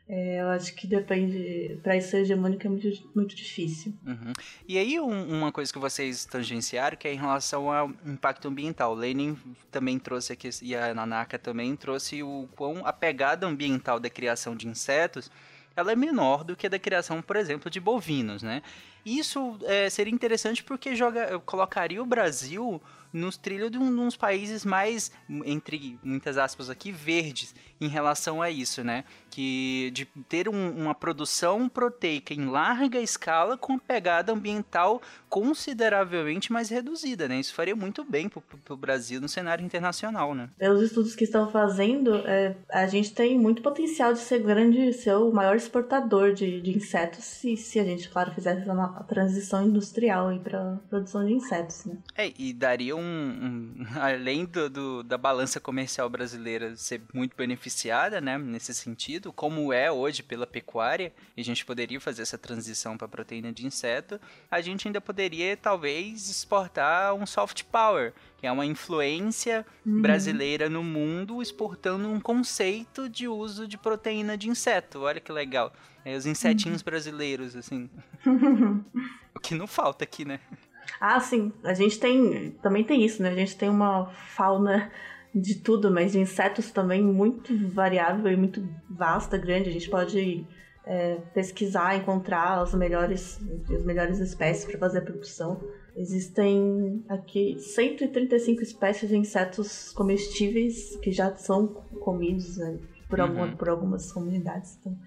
é, 0.09 0.41
eu 0.41 0.49
acho 0.49 0.73
que 0.75 0.87
depende. 0.87 1.79
Pra 1.83 1.95
isso 1.97 2.09
ser 2.11 2.21
hegemônico 2.21 2.65
é 2.65 2.69
muito, 2.69 2.87
muito 3.15 3.35
difícil. 3.35 3.93
Uhum. 4.05 4.33
E 4.67 4.77
aí, 4.77 4.99
um- 4.99 5.37
uma 5.37 5.51
coisa 5.51 5.71
que 5.71 5.79
vocês 5.79 6.25
tangenciaram, 6.25 6.95
que 6.97 7.07
é 7.07 7.13
em 7.13 7.17
relação 7.17 7.71
ao 7.71 7.91
impacto 8.05 8.47
ambiental. 8.47 8.93
Lenin 8.93 9.37
também 9.71 9.99
trouxe 9.99 10.33
aqui, 10.33 10.49
e 10.61 10.75
a 10.75 10.93
Nanaka 10.93 11.37
também 11.37 11.75
trouxe 11.75 12.23
o 12.23 12.47
quão 12.55 12.85
a 12.85 12.93
pegada 12.93 13.45
ambiental 13.45 13.99
da 13.99 14.09
criação 14.09 14.55
de 14.55 14.67
insetos 14.67 15.29
ela 15.75 15.91
é 15.91 15.95
menor 15.95 16.43
do 16.43 16.55
que 16.55 16.65
a 16.65 16.69
da 16.71 16.79
criação, 16.79 17.21
por 17.21 17.35
exemplo, 17.35 17.69
de 17.69 17.79
bovinos, 17.79 18.41
né? 18.41 18.63
Isso 19.05 19.59
é, 19.63 19.87
seria 19.91 20.11
interessante 20.11 20.63
porque 20.63 20.95
joga, 20.95 21.37
colocaria 21.41 22.01
o 22.01 22.05
Brasil 22.05 22.81
nos 23.13 23.37
trilhos 23.37 23.71
de 23.71 23.77
um, 23.77 23.93
de 23.93 23.99
uns 24.01 24.15
países 24.17 24.63
mais, 24.65 25.11
entre 25.45 25.99
muitas 26.03 26.37
aspas 26.37 26.69
aqui, 26.69 26.91
verdes 26.91 27.53
em 27.79 27.87
relação 27.87 28.41
a 28.41 28.49
isso, 28.49 28.83
né? 28.83 29.03
Que 29.29 29.91
de 29.93 30.05
ter 30.27 30.49
um- 30.49 30.71
uma 30.71 30.95
produção 30.95 31.69
proteica 31.69 32.33
em 32.33 32.45
larga 32.47 32.99
escala 32.99 33.55
com 33.57 33.77
pegada 33.77 34.31
ambiental 34.33 35.01
consideravelmente 35.29 36.51
mais 36.51 36.69
reduzida, 36.69 37.27
né? 37.27 37.39
Isso 37.39 37.53
faria 37.53 37.75
muito 37.75 38.03
bem 38.03 38.29
pro, 38.29 38.41
pro- 38.41 38.57
pro 38.57 38.77
Brasil 38.77 39.19
no 39.21 39.27
cenário 39.29 39.65
internacional, 39.65 40.33
né? 40.35 40.49
Pelos 40.57 40.81
estudos 40.81 41.15
que 41.15 41.23
estão 41.23 41.51
fazendo, 41.51 42.15
é, 42.27 42.55
a 42.71 42.87
gente 42.87 43.13
tem 43.13 43.37
muito 43.37 43.61
potencial 43.61 44.13
de 44.13 44.19
ser 44.19 44.39
grande, 44.39 44.93
ser 44.93 45.15
o 45.15 45.31
maior 45.31 45.55
exportador 45.55 46.33
de, 46.33 46.61
de 46.61 46.75
insetos, 46.75 47.23
se, 47.23 47.55
se 47.57 47.79
a 47.79 47.83
gente, 47.83 48.09
claro, 48.09 48.31
fizesse 48.33 48.67
uma 48.69 49.03
transição 49.03 49.65
industrial 49.67 50.27
para 50.39 50.79
produção 50.89 51.25
de 51.25 51.33
insetos, 51.33 51.85
né? 51.85 51.97
É, 52.15 52.31
e 52.37 52.53
daria 52.53 52.95
um. 52.97 53.01
um- 53.01 53.85
além 54.01 54.45
do, 54.45 54.69
do- 54.69 55.03
da 55.03 55.17
balança 55.17 55.59
comercial 55.59 56.09
brasileira 56.09 56.75
ser 56.75 57.01
muito 57.13 57.35
beneficiada, 57.35 58.19
né, 58.19 58.37
nesse 58.37 58.73
sentido, 58.73 59.31
como 59.31 59.71
é 59.71 59.91
hoje 59.91 60.21
pela 60.23 60.45
pecuária, 60.47 61.13
e 61.35 61.41
a 61.41 61.43
gente 61.43 61.65
poderia 61.65 61.99
fazer 62.01 62.21
essa 62.23 62.37
transição 62.37 62.97
para 62.97 63.07
proteína 63.07 63.51
de 63.51 63.65
inseto, 63.65 64.19
a 64.49 64.59
gente 64.61 64.87
ainda 64.87 64.99
poderia 65.01 65.55
talvez 65.55 66.29
exportar 66.29 67.13
um 67.13 67.25
soft 67.25 67.63
power, 67.65 68.13
que 68.37 68.45
é 68.47 68.51
uma 68.51 68.65
influência 68.65 69.65
Uhum. 69.85 70.01
brasileira 70.01 70.69
no 70.69 70.83
mundo 70.83 71.41
exportando 71.41 72.09
um 72.09 72.19
conceito 72.19 73.07
de 73.07 73.27
uso 73.27 73.67
de 73.67 73.77
proteína 73.77 74.37
de 74.37 74.49
inseto. 74.49 74.99
Olha 75.01 75.19
que 75.21 75.31
legal. 75.31 75.73
É, 76.03 76.15
os 76.15 76.25
insetinhos 76.25 76.81
brasileiros, 76.81 77.55
assim. 77.55 77.89
o 79.35 79.39
que 79.39 79.55
não 79.55 79.67
falta 79.67 80.03
aqui, 80.03 80.25
né? 80.25 80.39
Ah, 80.99 81.19
sim. 81.19 81.51
A 81.63 81.73
gente 81.73 81.99
tem. 81.99 82.51
Também 82.61 82.83
tem 82.83 83.03
isso, 83.05 83.21
né? 83.21 83.29
A 83.29 83.35
gente 83.35 83.57
tem 83.57 83.69
uma 83.69 84.07
fauna 84.07 84.91
de 85.35 85.55
tudo, 85.55 85.91
mas 85.91 86.13
de 86.13 86.19
insetos 86.19 86.71
também 86.71 87.03
muito 87.03 87.53
variável 87.73 88.31
e 88.31 88.35
muito 88.37 88.67
vasta, 88.89 89.37
grande. 89.37 89.69
A 89.69 89.73
gente 89.73 89.89
pode 89.89 90.45
é, 90.85 91.15
pesquisar, 91.33 91.95
encontrar 91.97 92.61
as 92.61 92.73
melhores, 92.73 93.39
as 93.69 93.83
melhores 93.83 94.19
espécies 94.19 94.65
para 94.65 94.79
fazer 94.79 94.99
a 94.99 95.01
produção. 95.01 95.61
Existem 95.95 97.03
aqui 97.09 97.57
135 97.59 98.61
espécies 98.63 99.09
de 99.09 99.17
insetos 99.17 99.91
comestíveis 99.91 100.95
que 100.97 101.11
já 101.11 101.35
são 101.35 101.67
comidos 101.67 102.57
né, 102.57 102.79
por, 103.09 103.19
alguma- 103.19 103.45
Uhum. 103.47 103.55
por 103.57 103.69
algumas 103.69 104.11
comunidades. 104.11 104.77
Então, 104.79 104.97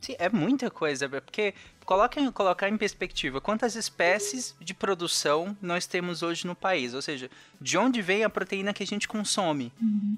Sim, 0.00 0.14
é 0.18 0.28
muita 0.28 0.70
coisa, 0.70 1.08
porque 1.08 1.52
coloca 1.88 2.20
em, 2.20 2.30
colocar 2.30 2.68
em 2.68 2.76
perspectiva 2.76 3.40
quantas 3.40 3.74
espécies 3.74 4.54
de 4.60 4.74
produção 4.74 5.56
nós 5.62 5.86
temos 5.86 6.22
hoje 6.22 6.46
no 6.46 6.54
país, 6.54 6.92
ou 6.92 7.00
seja, 7.00 7.30
de 7.58 7.78
onde 7.78 8.02
vem 8.02 8.24
a 8.24 8.28
proteína 8.28 8.74
que 8.74 8.82
a 8.82 8.86
gente 8.86 9.08
consome. 9.08 9.72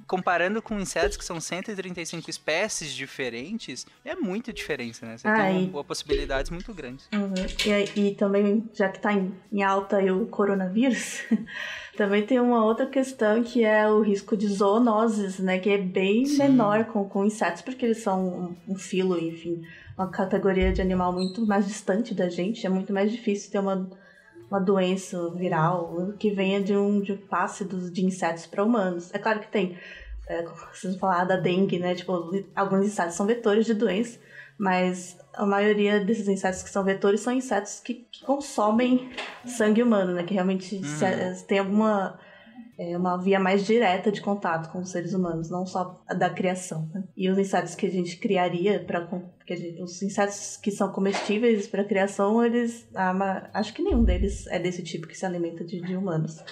Comparando 0.05 0.61
com 0.61 0.81
insetos 0.81 1.17
que 1.17 1.25
são 1.25 1.41
135 1.41 2.29
espécies 2.29 2.93
diferentes, 2.93 3.87
é 4.05 4.17
muita 4.17 4.53
diferença, 4.53 5.07
né? 5.07 5.17
Você 5.17 5.29
Ah, 5.29 5.37
tem 5.37 5.71
uma, 5.71 5.85
possibilidades 5.85 6.51
muito 6.51 6.75
grandes. 6.75 7.09
Uhum. 7.13 7.35
E, 7.65 8.09
e 8.09 8.15
também, 8.17 8.69
já 8.75 8.89
que 8.89 8.97
está 8.97 9.13
em, 9.13 9.33
em 9.53 9.63
alta 9.63 10.01
o 10.13 10.27
coronavírus, 10.27 11.23
também 11.97 12.27
tem 12.27 12.41
uma 12.41 12.65
outra 12.65 12.87
questão 12.87 13.45
que 13.45 13.63
é 13.65 13.89
o 13.89 14.01
risco 14.01 14.37
de 14.37 14.49
zoonoses, 14.49 15.39
né? 15.39 15.61
Que 15.61 15.71
é 15.71 15.79
bem 15.79 16.27
Sim. 16.27 16.39
menor 16.39 16.87
com, 16.87 17.09
com 17.09 17.25
insetos, 17.25 17.63
porque 17.63 17.87
eles 17.87 17.99
são 17.99 18.57
um, 18.67 18.73
um 18.73 18.75
filo, 18.75 19.17
enfim, 19.17 19.63
uma 20.01 20.11
categoria 20.11 20.73
de 20.73 20.81
animal 20.81 21.13
muito 21.13 21.47
mais 21.47 21.67
distante 21.67 22.15
da 22.15 22.29
gente. 22.29 22.67
É 22.67 22.71
muito 22.71 22.93
mais 22.93 23.11
difícil 23.13 23.51
ter 23.51 23.59
uma, 23.59 23.89
uma 24.51 24.59
doença 24.61 25.31
viral 25.35 26.13
que 26.19 26.31
venha 26.31 26.61
de 26.63 26.75
um, 26.77 27.01
de 27.01 27.15
passe 27.15 27.65
dos, 27.65 27.93
de 27.93 28.05
insetos 28.05 28.47
para 28.47 28.65
humanos. 28.65 29.13
É 29.15 29.19
claro 29.19 29.41
que 29.41 29.49
tem. 29.49 29.77
É, 30.27 30.43
vocês 30.73 30.93
vão 30.95 31.01
falar 31.01 31.25
da 31.25 31.37
dengue, 31.37 31.79
né? 31.79 31.95
Tipo, 31.95 32.31
alguns 32.57 32.87
insetos 32.87 33.15
são 33.15 33.27
vetores 33.27 33.67
de 33.67 33.75
doença, 33.75 34.19
mas 34.57 35.19
a 35.35 35.45
maioria 35.45 36.01
desses 36.01 36.29
insetos 36.29 36.63
que 36.63 36.71
são 36.71 36.83
vetores 36.85 37.21
são 37.21 37.33
insetos 37.33 37.81
que, 37.81 38.07
que 38.11 38.25
consomem 38.25 39.11
sangue 39.45 39.83
humano, 39.83 40.15
né? 40.15 40.23
Que 40.23 40.33
realmente 40.35 40.83
se- 40.85 41.45
tem 41.47 41.59
alguma 41.59 42.19
é, 42.83 42.97
uma 42.97 43.19
via 43.19 43.39
mais 43.39 43.67
direta 43.67 44.11
de 44.11 44.23
contato 44.23 44.73
com 44.73 44.79
os 44.81 44.91
seres 44.91 45.13
humanos, 45.13 45.51
não 45.51 45.67
só 45.67 46.03
da 46.17 46.31
criação. 46.31 46.89
né? 46.95 47.05
E 47.15 47.29
os 47.29 47.37
insetos 47.37 47.75
que 47.75 47.85
a 47.85 47.91
gente 47.91 48.17
criaria 48.17 48.83
para 48.83 49.07
os 49.83 50.01
insetos 50.03 50.57
que 50.57 50.71
são 50.71 50.91
comestíveis 50.91 51.67
para 51.69 51.85
criação, 51.85 52.43
eles 52.43 52.89
acho 53.53 53.75
que 53.75 53.83
nenhum 53.83 54.03
deles 54.03 54.47
é 54.47 54.59
desse 54.59 54.83
tipo 54.83 55.07
que 55.07 55.15
se 55.17 55.27
alimenta 55.27 55.63
de, 55.63 55.81
de 55.83 55.95
humanos. 55.95 56.43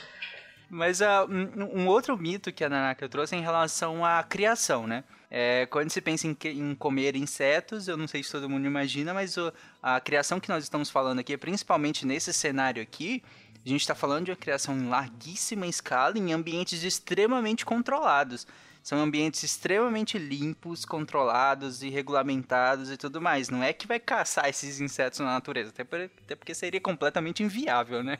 Mas 0.70 1.00
ah, 1.00 1.24
um, 1.24 1.80
um 1.84 1.88
outro 1.88 2.14
mito 2.18 2.52
que 2.52 2.62
a 2.62 2.68
Nanaka 2.68 3.08
trouxe 3.08 3.34
é 3.34 3.38
em 3.38 3.42
relação 3.42 4.04
à 4.04 4.22
criação, 4.22 4.86
né? 4.86 5.02
É, 5.30 5.66
quando 5.66 5.90
se 5.90 6.00
pensa 6.00 6.26
em, 6.26 6.36
em 6.44 6.74
comer 6.74 7.14
insetos, 7.16 7.86
eu 7.88 7.96
não 7.96 8.06
sei 8.06 8.22
se 8.22 8.32
todo 8.32 8.48
mundo 8.48 8.66
imagina, 8.66 9.12
mas 9.14 9.36
o- 9.36 9.52
a 9.82 10.00
criação 10.00 10.40
que 10.40 10.48
nós 10.48 10.62
estamos 10.64 10.88
falando 10.90 11.18
aqui, 11.20 11.36
principalmente 11.36 12.06
nesse 12.06 12.32
cenário 12.32 12.82
aqui, 12.82 13.22
a 13.64 13.68
gente 13.68 13.80
está 13.80 13.94
falando 13.94 14.26
de 14.26 14.30
uma 14.30 14.36
criação 14.36 14.76
em 14.76 14.88
larguíssima 14.88 15.66
escala 15.66 16.16
em 16.18 16.32
ambientes 16.32 16.82
extremamente 16.82 17.64
controlados. 17.66 18.46
São 18.82 18.98
ambientes 18.98 19.42
extremamente 19.42 20.16
limpos, 20.16 20.84
controlados 20.86 21.82
e 21.82 21.90
regulamentados 21.90 22.90
e 22.90 22.96
tudo 22.96 23.20
mais. 23.20 23.50
Não 23.50 23.62
é 23.62 23.72
que 23.72 23.86
vai 23.86 24.00
caçar 24.00 24.48
esses 24.48 24.80
insetos 24.80 25.18
na 25.18 25.26
natureza, 25.26 25.68
até, 25.70 25.84
por- 25.84 26.00
até 26.00 26.34
porque 26.34 26.54
seria 26.54 26.80
completamente 26.80 27.42
inviável, 27.42 28.02
né? 28.02 28.18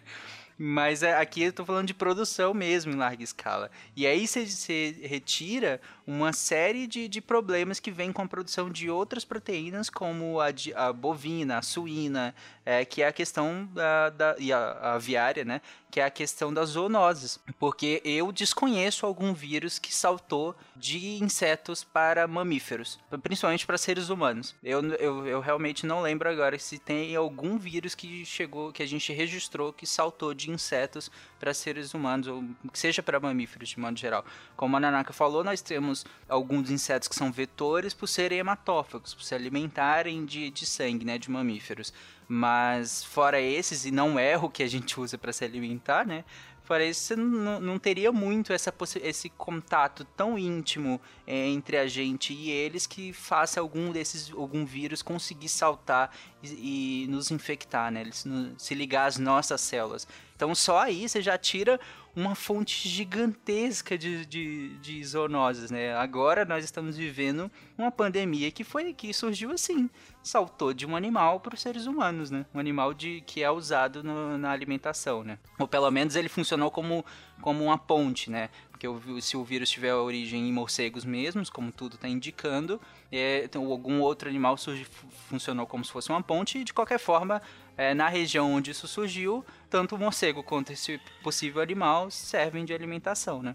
Mas 0.61 1.05
é, 1.05 1.17
aqui 1.17 1.43
eu 1.45 1.53
tô 1.53 1.65
falando 1.65 1.87
de 1.87 1.95
produção 1.95 2.53
mesmo 2.53 2.93
em 2.93 2.97
larga 2.97 3.23
escala. 3.23 3.71
E 3.95 4.07
aí 4.07 4.27
você 4.27 4.97
retira 5.03 5.81
uma 6.05 6.33
série 6.33 6.87
de, 6.87 7.07
de 7.07 7.21
problemas 7.21 7.79
que 7.79 7.91
vêm 7.93 8.13
com 8.13 8.23
a 8.23 8.27
produção 8.27 8.69
de 8.69 8.91
outras 8.91 9.25
proteínas, 9.25 9.89
como 9.89 10.41
a, 10.41 10.51
de- 10.51 10.75
a 10.75 10.93
bovina, 10.93 11.59
a 11.59 11.63
suína, 11.63 12.35
é, 12.65 12.85
que 12.85 13.03
é 13.03 13.07
a 13.07 13.13
questão 13.13 13.69
da, 13.73 14.11
da- 14.11 14.37
e 14.39 14.53
a, 14.53 14.59
a 14.59 14.95
aviária, 14.95 15.45
né? 15.45 15.61
Que 15.91 16.01
é 16.01 16.05
a 16.05 16.11
questão 16.11 16.53
das 16.53 16.71
zoonoses. 16.71 17.39
Porque 17.59 18.03
eu 18.05 18.33
desconheço 18.33 19.07
algum 19.07 19.33
vírus 19.33 19.79
que 19.79 19.95
saltou 19.95 20.57
de 20.75 21.23
insetos 21.23 21.85
para 21.85 22.27
mamíferos, 22.27 22.99
principalmente 23.23 23.65
para 23.67 23.79
seres 23.79 24.09
humanos. 24.09 24.55
Eu, 24.63 24.83
eu, 24.95 25.27
eu 25.27 25.41
realmente 25.41 25.87
não 25.87 26.01
lembro 26.03 26.29
agora 26.29 26.59
se 26.59 26.79
tem 26.79 27.15
algum 27.15 27.57
vírus 27.59 27.95
que 27.95 28.25
chegou, 28.25 28.73
que 28.73 28.83
a 28.83 28.87
gente 28.87 29.13
registrou 29.13 29.73
que 29.73 29.87
saltou 29.87 30.35
de 30.35 30.48
insetos 30.49 31.11
para 31.39 31.55
seres 31.55 31.95
humanos, 31.95 32.27
ou 32.27 32.45
seja 32.73 33.03
para 33.03 33.21
mamíferos 33.21 33.69
de 33.69 33.79
modo 33.79 33.99
geral. 33.99 34.25
Como 34.57 34.77
a 34.77 34.81
Nanaka 34.81 35.13
falou, 35.13 35.45
nós 35.45 35.61
temos 35.61 36.05
alguns 36.29 36.71
insetos 36.71 37.09
que 37.09 37.15
são 37.15 37.31
vetores 37.31 37.95
por 37.95 38.07
serem 38.07 38.39
hematófagos, 38.39 39.15
por 39.15 39.23
se 39.23 39.35
alimentarem 39.35 40.25
de, 40.25 40.51
de 40.51 40.67
sangue, 40.67 41.05
né, 41.05 41.19
de 41.19 41.31
mamíferos. 41.31 41.93
Mas 42.27 43.05
fora 43.05 43.41
esses, 43.41 43.85
e 43.85 43.91
não 43.91 44.19
é 44.19 44.37
o 44.37 44.51
que 44.51 44.63
a 44.63 44.69
gente 44.69 44.99
usa 45.01 45.17
para 45.17 45.33
se 45.33 45.45
alimentar, 45.45 46.07
né? 46.07 46.25
Fora 46.69 46.85
isso, 46.85 47.01
você 47.01 47.17
não, 47.17 47.79
teria 47.79 48.13
muito 48.13 48.53
essa 48.53 48.71
esse 49.03 49.31
contato 49.31 50.05
tão 50.15 50.39
íntimo 50.39 51.01
é, 51.27 51.47
entre 51.47 51.79
a 51.79 51.87
gente 51.87 52.35
e 52.35 52.51
eles 52.51 52.87
que 52.87 53.11
faça 53.11 53.59
algum 53.59 53.91
desses 53.91 54.31
algum 54.31 54.67
vírus 54.67 55.01
conseguir 55.01 55.49
saltar 55.49 56.15
e, 56.43 57.05
e 57.05 57.07
nos 57.09 57.31
infectar, 57.31 57.91
né? 57.91 58.03
Eles, 58.03 58.27
no, 58.27 58.53
se 58.61 58.75
ligar 58.75 59.07
às 59.07 59.17
nossas 59.17 59.63
células. 59.63 60.07
Então 60.37 60.55
só 60.55 60.81
aí 60.81 61.09
você 61.09 61.23
já 61.23 61.39
tira 61.39 61.81
uma 62.19 62.35
fonte 62.35 62.89
gigantesca 62.89 63.97
de, 63.97 64.27
de, 64.27 64.77
de 64.79 65.05
zoonoses, 65.05 65.71
né? 65.71 65.95
Agora 65.95 66.45
nós 66.45 66.65
estamos 66.65 66.97
vivendo 66.97 67.51
uma 67.77 67.91
pandemia 67.91 68.51
que 68.51 68.65
foi 68.65 68.93
que 68.93 69.13
surgiu 69.13 69.53
assim, 69.53 69.89
saltou 70.23 70.75
de 70.75 70.85
um 70.85 70.97
animal 70.97 71.39
para 71.39 71.55
os 71.55 71.61
seres 71.61 71.87
humanos, 71.87 72.31
né? 72.31 72.45
Um 72.53 72.59
animal 72.59 72.93
de, 72.93 73.23
que 73.25 73.43
é 73.43 73.51
usado 73.51 74.03
no, 74.03 74.37
na 74.37 74.51
alimentação, 74.51 75.23
né? 75.23 75.39
Ou 75.59 75.69
pelo 75.69 75.91
menos 75.91 76.17
ele 76.17 76.29
funcionou 76.29 76.71
como, 76.71 77.05
como 77.41 77.65
uma 77.65 77.79
ponte, 77.79 78.31
né? 78.31 78.51
Porque 78.71 78.87
se 79.21 79.37
o 79.37 79.45
vírus 79.45 79.71
tiver 79.71 79.95
origem 79.95 80.49
em 80.49 80.53
morcegos 80.53 81.05
mesmos, 81.05 81.51
como 81.51 81.73
tudo 81.73 81.95
está 81.97 82.09
indicando, 82.09 82.81
é, 83.11 83.43
então, 83.45 83.67
algum 83.71 84.01
outro 84.01 84.29
animal 84.29 84.57
surge, 84.57 84.87
funcionou 85.29 85.67
como 85.67 85.85
se 85.85 85.91
fosse 85.91 86.11
uma 86.11 86.23
ponte, 86.23 86.59
e 86.59 86.65
de 86.65 86.73
qualquer 86.73 86.99
forma, 86.99 87.43
é, 87.79 87.95
na 87.95 88.09
região 88.09 88.53
onde 88.53 88.73
isso 88.73 88.89
surgiu, 88.89 89.45
tanto 89.71 89.95
o 89.95 89.99
morcego 89.99 90.43
quanto 90.43 90.73
esse 90.73 91.01
possível 91.23 91.63
animal 91.63 92.11
servem 92.11 92.65
de 92.65 92.75
alimentação, 92.75 93.41
né? 93.41 93.55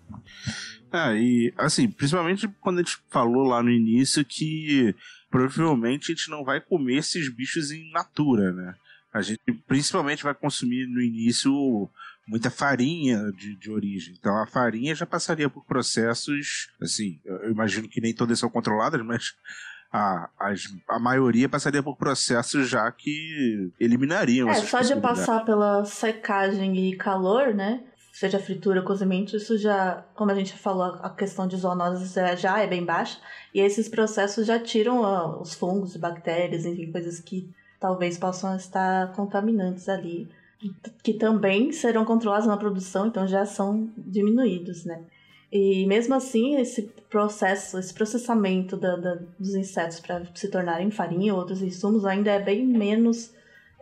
É, 0.94 1.18
e 1.18 1.53
assim, 1.58 1.92
principalmente 1.92 2.48
quando 2.62 2.80
a 2.80 2.84
gente 2.84 2.98
falou 3.10 3.44
lá 3.44 3.62
no 3.62 3.70
início 3.70 4.24
que 4.24 4.96
provavelmente 5.30 6.12
a 6.12 6.15
gente 6.15 6.30
não 6.30 6.46
vai 6.46 6.62
comer 6.62 7.00
esses 7.00 7.27
bichos 7.36 7.70
em 7.70 7.92
natura, 7.92 8.53
né? 8.53 8.74
A 9.13 9.22
gente 9.22 9.42
principalmente 9.68 10.24
vai 10.24 10.34
consumir 10.34 10.88
no 10.88 11.01
início 11.01 11.51
muita 12.25 12.50
farinha 12.50 13.30
de, 13.34 13.58
de 13.58 13.70
origem. 13.70 14.15
Então 14.18 14.42
a 14.42 14.48
farinha 14.48 14.96
já 14.96 15.06
passaria 15.06 15.50
por 15.50 15.65
processos, 15.65 16.70
assim, 16.82 17.20
eu 17.25 17.51
imagino 17.51 17.89
que 17.89 18.00
nem 18.00 18.13
todas 18.13 18.39
são 18.39 18.50
controladas, 18.50 19.06
mas 19.06 19.34
a, 19.93 20.27
a, 20.39 20.53
a 20.89 21.00
maioria 21.00 21.47
passaria 21.47 21.83
por 21.83 21.95
processos 21.95 22.67
já 22.67 22.91
que 22.91 23.71
eliminariam 23.79 24.50
É, 24.50 24.55
só 24.55 24.81
de 24.81 24.95
passar 24.95 25.45
pela 25.45 25.85
secagem 25.85 26.75
e 26.89 26.97
calor, 26.97 27.53
né? 27.53 27.83
Seja 28.12 28.39
fritura, 28.39 28.81
cozimento, 28.81 29.38
isso 29.38 29.57
já, 29.57 30.03
como 30.15 30.31
a 30.31 30.35
gente 30.35 30.53
falou, 30.53 31.00
a 31.01 31.09
questão 31.12 31.47
de 31.47 31.55
zoonoses 31.57 32.13
já 32.38 32.59
é 32.59 32.67
bem 32.67 32.83
baixa. 32.83 33.19
E 33.53 33.59
esses 33.59 33.88
processos 33.88 34.45
já 34.47 34.59
tiram 34.59 35.01
uh, 35.01 35.41
os 35.41 35.53
fungos, 35.53 35.95
bactérias, 35.95 36.65
enfim, 36.65 36.91
coisas 36.91 37.19
que 37.19 37.50
talvez 37.79 38.17
possam 38.17 38.55
estar 38.55 39.12
contaminantes 39.13 39.88
ali 39.89 40.29
que 41.03 41.13
também 41.13 41.71
serão 41.71 42.05
controlados 42.05 42.47
na 42.47 42.55
produção, 42.55 43.07
então 43.07 43.27
já 43.27 43.45
são 43.45 43.91
diminuídos, 43.97 44.85
né? 44.85 45.03
E 45.53 45.86
mesmo 45.86 46.15
assim, 46.15 46.55
esse 46.55 46.81
processo, 47.12 47.77
esse 47.77 47.93
processamento 47.93 48.75
da, 48.75 48.95
da, 48.95 49.19
dos 49.38 49.53
insetos 49.53 50.00
para 50.00 50.24
se 50.33 50.48
tornarem 50.48 50.89
farinha 50.89 51.31
ou 51.31 51.39
outros 51.39 51.62
insumos 51.62 52.05
ainda 52.05 52.31
é 52.31 52.39
bem 52.41 52.65
menos, 52.65 53.31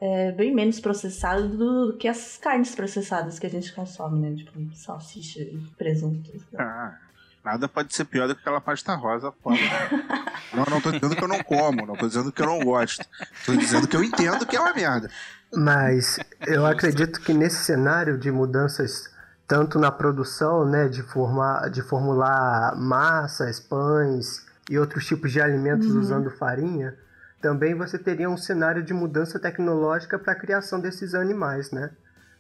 é, 0.02 0.34
bem 0.34 0.54
menos 0.54 0.82
processado 0.82 1.48
do, 1.48 1.88
do, 1.88 1.98
que 1.98 2.10
as 2.10 2.36
carnes 2.36 2.76
processadas 2.76 3.40
que 3.40 3.48
a 3.48 3.50
gente 3.50 3.72
consome, 3.72 4.20
né? 4.20 4.36
Tipo 4.36 4.76
salsicha 4.76 5.40
e 5.40 5.64
presunto. 5.78 6.30
Ah, 6.60 6.98
nada 7.42 7.70
pode 7.70 7.96
ser 7.96 8.04
pior 8.04 8.28
do 8.28 8.36
que 8.36 8.42
aquela 8.42 8.60
pasta 8.60 8.94
rosa 8.94 9.32
fora. 9.42 9.58
não, 10.54 10.66
não 10.66 10.82
tô 10.82 10.92
dizendo 10.92 11.16
que 11.16 11.24
eu 11.24 11.30
não 11.30 11.42
como, 11.42 11.86
não 11.86 11.96
tô 11.96 12.06
dizendo 12.06 12.34
que 12.34 12.42
eu 12.42 12.48
não 12.48 12.60
gosto. 12.60 13.06
Tô 13.46 13.56
dizendo 13.56 13.88
que 13.88 13.96
eu 13.96 14.04
entendo 14.04 14.46
que 14.46 14.58
é 14.58 14.60
uma 14.60 14.74
merda. 14.74 15.10
Mas 15.56 16.20
eu 16.46 16.66
acredito 16.66 17.22
que 17.22 17.34
nesse 17.34 17.64
cenário 17.64 18.18
de 18.18 18.30
mudanças 18.30 19.10
tanto 19.52 19.78
na 19.78 19.92
produção, 19.92 20.64
né, 20.64 20.88
de 20.88 21.04
formar, 21.04 21.70
de 21.70 21.82
formular 21.82 22.74
massas, 22.78 23.60
pães 23.60 24.46
e 24.70 24.80
outros 24.80 25.06
tipos 25.06 25.30
de 25.30 25.42
alimentos 25.42 25.92
uhum. 25.92 26.00
usando 26.00 26.32
farinha, 26.32 26.96
também 27.42 27.76
você 27.76 28.00
teria 28.00 28.30
um 28.30 28.38
cenário 28.38 28.82
de 28.82 28.94
mudança 28.94 29.38
tecnológica 29.38 30.18
para 30.18 30.32
a 30.32 30.36
criação 30.38 30.80
desses 30.80 31.14
animais, 31.14 31.70
né? 31.70 31.90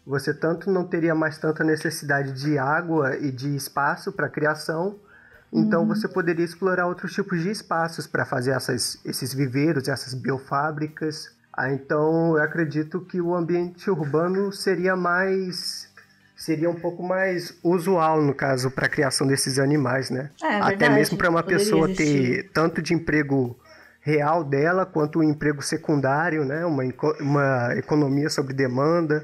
Você 0.07 0.33
tanto 0.33 0.71
não 0.71 0.85
teria 0.85 1.13
mais 1.13 1.37
tanta 1.37 1.65
necessidade 1.65 2.31
de 2.31 2.57
água 2.57 3.17
e 3.17 3.29
de 3.29 3.57
espaço 3.57 4.13
para 4.13 4.29
criação, 4.29 4.97
então 5.51 5.81
uhum. 5.81 5.89
você 5.89 6.07
poderia 6.07 6.45
explorar 6.45 6.87
outros 6.87 7.11
tipos 7.11 7.41
de 7.41 7.49
espaços 7.49 8.07
para 8.07 8.23
fazer 8.23 8.51
essas, 8.51 9.01
esses 9.03 9.33
viveiros, 9.33 9.89
essas 9.89 10.13
biofábricas, 10.13 11.35
ah, 11.51 11.73
então 11.73 12.37
eu 12.37 12.43
acredito 12.43 13.01
que 13.01 13.19
o 13.19 13.35
ambiente 13.35 13.91
urbano 13.91 14.53
seria 14.53 14.95
mais 14.95 15.90
seria 16.41 16.67
um 16.67 16.73
pouco 16.75 17.03
mais 17.03 17.55
usual 17.63 18.19
no 18.19 18.33
caso 18.33 18.71
para 18.71 18.87
a 18.87 18.89
criação 18.89 19.27
desses 19.27 19.59
animais, 19.59 20.09
né? 20.09 20.31
É, 20.41 20.55
Até 20.55 20.69
verdade. 20.69 20.93
mesmo 20.95 21.15
para 21.15 21.29
uma 21.29 21.43
Poderia 21.43 21.63
pessoa 21.63 21.85
existir. 21.85 22.43
ter 22.43 22.49
tanto 22.51 22.81
de 22.81 22.95
emprego 22.95 23.55
real 23.99 24.43
dela 24.43 24.83
quanto 24.83 25.19
um 25.19 25.23
emprego 25.23 25.61
secundário, 25.61 26.43
né? 26.43 26.65
Uma, 26.65 26.83
uma 27.19 27.75
economia 27.77 28.27
sobre 28.27 28.55
demanda. 28.55 29.23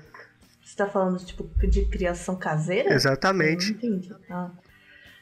Você 0.64 0.76
tá 0.78 0.86
falando 0.86 1.18
tipo 1.26 1.44
de 1.68 1.86
criação 1.86 2.36
caseira? 2.36 2.94
Exatamente. 2.94 3.72
Entendi. 3.72 4.14
Ah. 4.30 4.52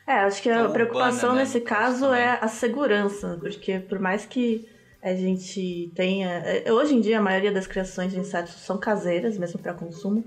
É, 0.05 0.15
acho 0.19 0.41
que 0.41 0.49
a 0.49 0.55
Urbana, 0.55 0.73
preocupação 0.73 1.33
né, 1.33 1.43
nesse 1.43 1.61
caso 1.61 2.01
caso 2.01 2.13
é 2.13 2.37
a 2.41 2.47
segurança, 2.49 3.37
porque 3.39 3.79
por 3.79 3.99
mais 3.99 4.25
que 4.25 4.67
a 5.01 5.15
gente 5.15 5.93
tenha. 5.95 6.43
é, 6.43 6.69
Hoje 6.73 6.93
em 6.93 6.99
dia 6.99 7.19
a 7.19 7.21
maioria 7.21 7.53
das 7.53 7.67
criações 7.67 8.11
de 8.11 8.19
insetos 8.19 8.53
são 8.65 8.77
caseiras, 8.77 9.37
mesmo 9.37 9.61
para 9.61 9.73
consumo, 9.73 10.25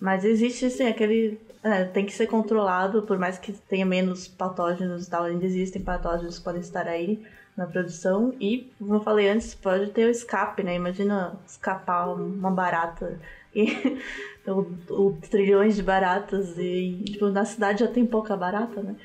mas 0.00 0.24
existe 0.24 0.66
assim 0.66 0.86
aquele. 0.88 1.38
é, 1.62 1.84
tem 1.84 2.06
que 2.06 2.12
ser 2.12 2.26
controlado, 2.26 3.02
por 3.02 3.18
mais 3.18 3.38
que 3.38 3.52
tenha 3.52 3.84
menos 3.86 4.26
patógenos 4.26 5.06
e 5.06 5.10
tal, 5.10 5.24
ainda 5.24 5.44
existem 5.44 5.82
patógenos 5.82 6.38
que 6.38 6.44
podem 6.44 6.60
estar 6.60 6.88
aí 6.88 7.22
na 7.56 7.66
produção. 7.66 8.34
E, 8.40 8.72
como 8.78 8.94
eu 8.94 9.00
falei 9.00 9.28
antes, 9.28 9.54
pode 9.54 9.90
ter 9.90 10.06
o 10.06 10.10
escape, 10.10 10.62
né? 10.62 10.74
Imagina 10.74 11.38
escapar 11.46 12.08
uma 12.14 12.50
barata 12.50 13.20
e 13.54 14.00
o, 14.46 14.66
o 15.08 15.18
trilhões 15.30 15.76
de 15.76 15.82
baratas 15.82 16.56
e 16.58 17.02
tipo, 17.04 17.28
na 17.28 17.44
cidade 17.44 17.80
já 17.80 17.88
tem 17.88 18.06
pouca 18.06 18.36
barata, 18.36 18.82
né? 18.82 18.96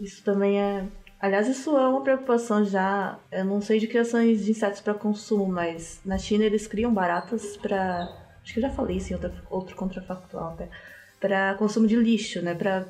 Isso 0.00 0.22
também 0.24 0.60
é. 0.60 0.86
Aliás, 1.20 1.48
isso 1.48 1.76
é 1.76 1.88
uma 1.88 2.02
preocupação 2.02 2.64
já. 2.64 3.18
Eu 3.32 3.44
não 3.44 3.60
sei 3.60 3.80
de 3.80 3.88
criações 3.88 4.44
de 4.44 4.52
insetos 4.52 4.80
para 4.80 4.94
consumo, 4.94 5.46
mas 5.46 6.00
na 6.04 6.16
China 6.16 6.44
eles 6.44 6.66
criam 6.66 6.92
baratas 6.92 7.56
para. 7.56 8.27
Acho 8.48 8.54
que 8.54 8.60
eu 8.60 8.62
já 8.62 8.70
falei 8.70 8.96
isso 8.96 9.10
em 9.12 9.16
outra, 9.16 9.34
outro 9.50 9.76
contrafactual 9.76 10.54
até. 10.54 10.70
Para 11.20 11.52
consumo 11.58 11.86
de 11.86 11.96
lixo, 11.96 12.40
né? 12.40 12.54
Para. 12.54 12.88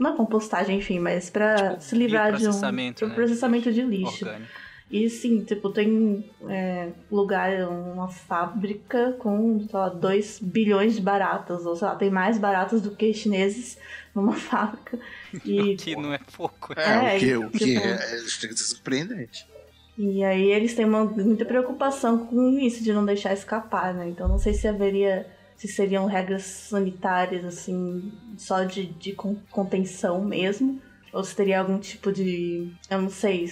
Não 0.00 0.10
é 0.12 0.16
compostagem, 0.16 0.78
enfim, 0.78 0.98
mas 0.98 1.30
para 1.30 1.54
Tipo, 1.70 1.80
se 1.82 1.94
livrar 1.94 2.30
de 2.32 2.36
um. 2.38 2.38
bioprocessamento, 2.40 2.98
pro 2.98 3.08
né, 3.08 3.14
processamento 3.14 3.72
de 3.72 3.82
lixo. 3.82 4.24
Orgânico. 4.26 4.50
E 4.90 5.08
sim, 5.10 5.44
tipo, 5.44 5.68
tem 5.70 6.28
é, 6.48 6.88
lugar, 7.12 7.68
uma 7.68 8.08
fábrica 8.08 9.12
com, 9.18 9.60
sei 9.60 9.78
lá, 9.78 9.90
2 9.90 10.38
bilhões 10.40 10.94
de 10.96 11.02
baratas, 11.02 11.64
ou 11.66 11.76
sei 11.76 11.86
lá, 11.86 11.94
tem 11.94 12.10
mais 12.10 12.36
baratas 12.38 12.80
do 12.82 12.90
que 12.96 13.12
chineses 13.14 13.76
numa 14.14 14.32
fábrica. 14.34 14.98
E, 15.44 15.76
Que 15.76 15.94
não 15.94 16.12
é 16.12 16.18
pouco. 16.36 16.72
É, 16.74 17.14
É, 17.14 17.16
o 17.16 17.20
que, 17.20 17.36
o 17.36 17.50
que 17.50 17.58
tipo- 17.74 17.86
é, 17.86 17.96
ser 17.98 18.54
surpreendente. 18.56 19.46
E 19.98 20.24
aí 20.24 20.50
eles 20.52 20.74
têm 20.74 20.84
uma, 20.86 21.04
muita 21.04 21.44
preocupação 21.44 22.26
com 22.26 22.58
isso, 22.58 22.82
de 22.84 22.92
não 22.92 23.04
deixar 23.04 23.32
escapar, 23.32 23.94
né? 23.94 24.08
Então 24.08 24.28
não 24.28 24.38
sei 24.38 24.54
se 24.54 24.68
haveria, 24.68 25.28
se 25.56 25.68
seriam 25.68 26.06
regras 26.06 26.44
sanitárias, 26.44 27.44
assim, 27.44 28.12
só 28.38 28.64
de, 28.64 28.86
de 28.86 29.14
con- 29.14 29.42
contenção 29.50 30.24
mesmo, 30.24 30.80
ou 31.12 31.24
se 31.24 31.34
teria 31.36 31.60
algum 31.60 31.78
tipo 31.80 32.12
de, 32.12 32.72
eu 32.90 33.02
não 33.02 33.10
sei, 33.10 33.46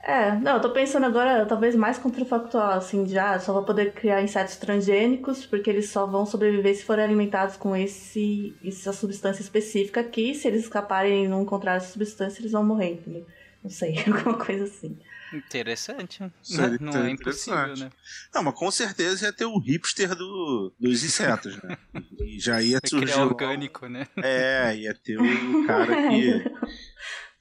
É, 0.00 0.32
não, 0.36 0.54
eu 0.56 0.60
tô 0.62 0.72
pensando 0.72 1.04
agora 1.06 1.44
talvez 1.44 1.74
mais 1.74 1.98
contrafactual, 1.98 2.70
assim, 2.72 3.06
já 3.06 3.38
só 3.40 3.52
vou 3.52 3.64
poder 3.64 3.92
criar 3.92 4.22
insetos 4.22 4.56
transgênicos, 4.56 5.44
porque 5.44 5.68
eles 5.68 5.90
só 5.90 6.06
vão 6.06 6.24
sobreviver 6.24 6.74
se 6.76 6.84
forem 6.84 7.04
alimentados 7.04 7.56
com 7.56 7.74
esse, 7.74 8.56
essa 8.64 8.92
substância 8.92 9.42
específica 9.42 10.00
aqui, 10.00 10.34
se 10.34 10.46
eles 10.48 10.62
escaparem 10.62 11.24
e 11.24 11.28
não 11.28 11.42
encontrar 11.42 11.74
essa 11.76 11.92
substância, 11.92 12.40
eles 12.40 12.52
vão 12.52 12.64
morrer, 12.64 12.92
entendeu? 12.94 13.26
Não 13.62 13.70
sei, 13.70 13.96
alguma 14.06 14.38
coisa 14.38 14.64
assim. 14.64 14.98
Interessante. 15.32 16.22
Seria 16.42 16.78
Não, 16.80 16.92
não 16.92 17.04
é 17.04 17.10
impossível, 17.10 17.76
né? 17.76 17.90
Não, 18.34 18.42
mas 18.42 18.54
com 18.54 18.70
certeza 18.70 19.26
ia 19.26 19.32
ter 19.32 19.44
o 19.44 19.58
hipster 19.58 20.14
do, 20.14 20.72
dos 20.78 21.04
insetos, 21.04 21.56
né? 21.62 21.76
E 22.20 22.40
já 22.40 22.62
ia 22.62 22.80
surgir. 22.84 23.06
criar 23.06 23.24
logo- 23.24 23.30
orgânico, 23.34 23.86
né? 23.88 24.06
É, 24.22 24.74
ia 24.76 24.94
ter 24.94 25.18
o 25.20 25.66
cara 25.66 25.94
que. 26.08 26.44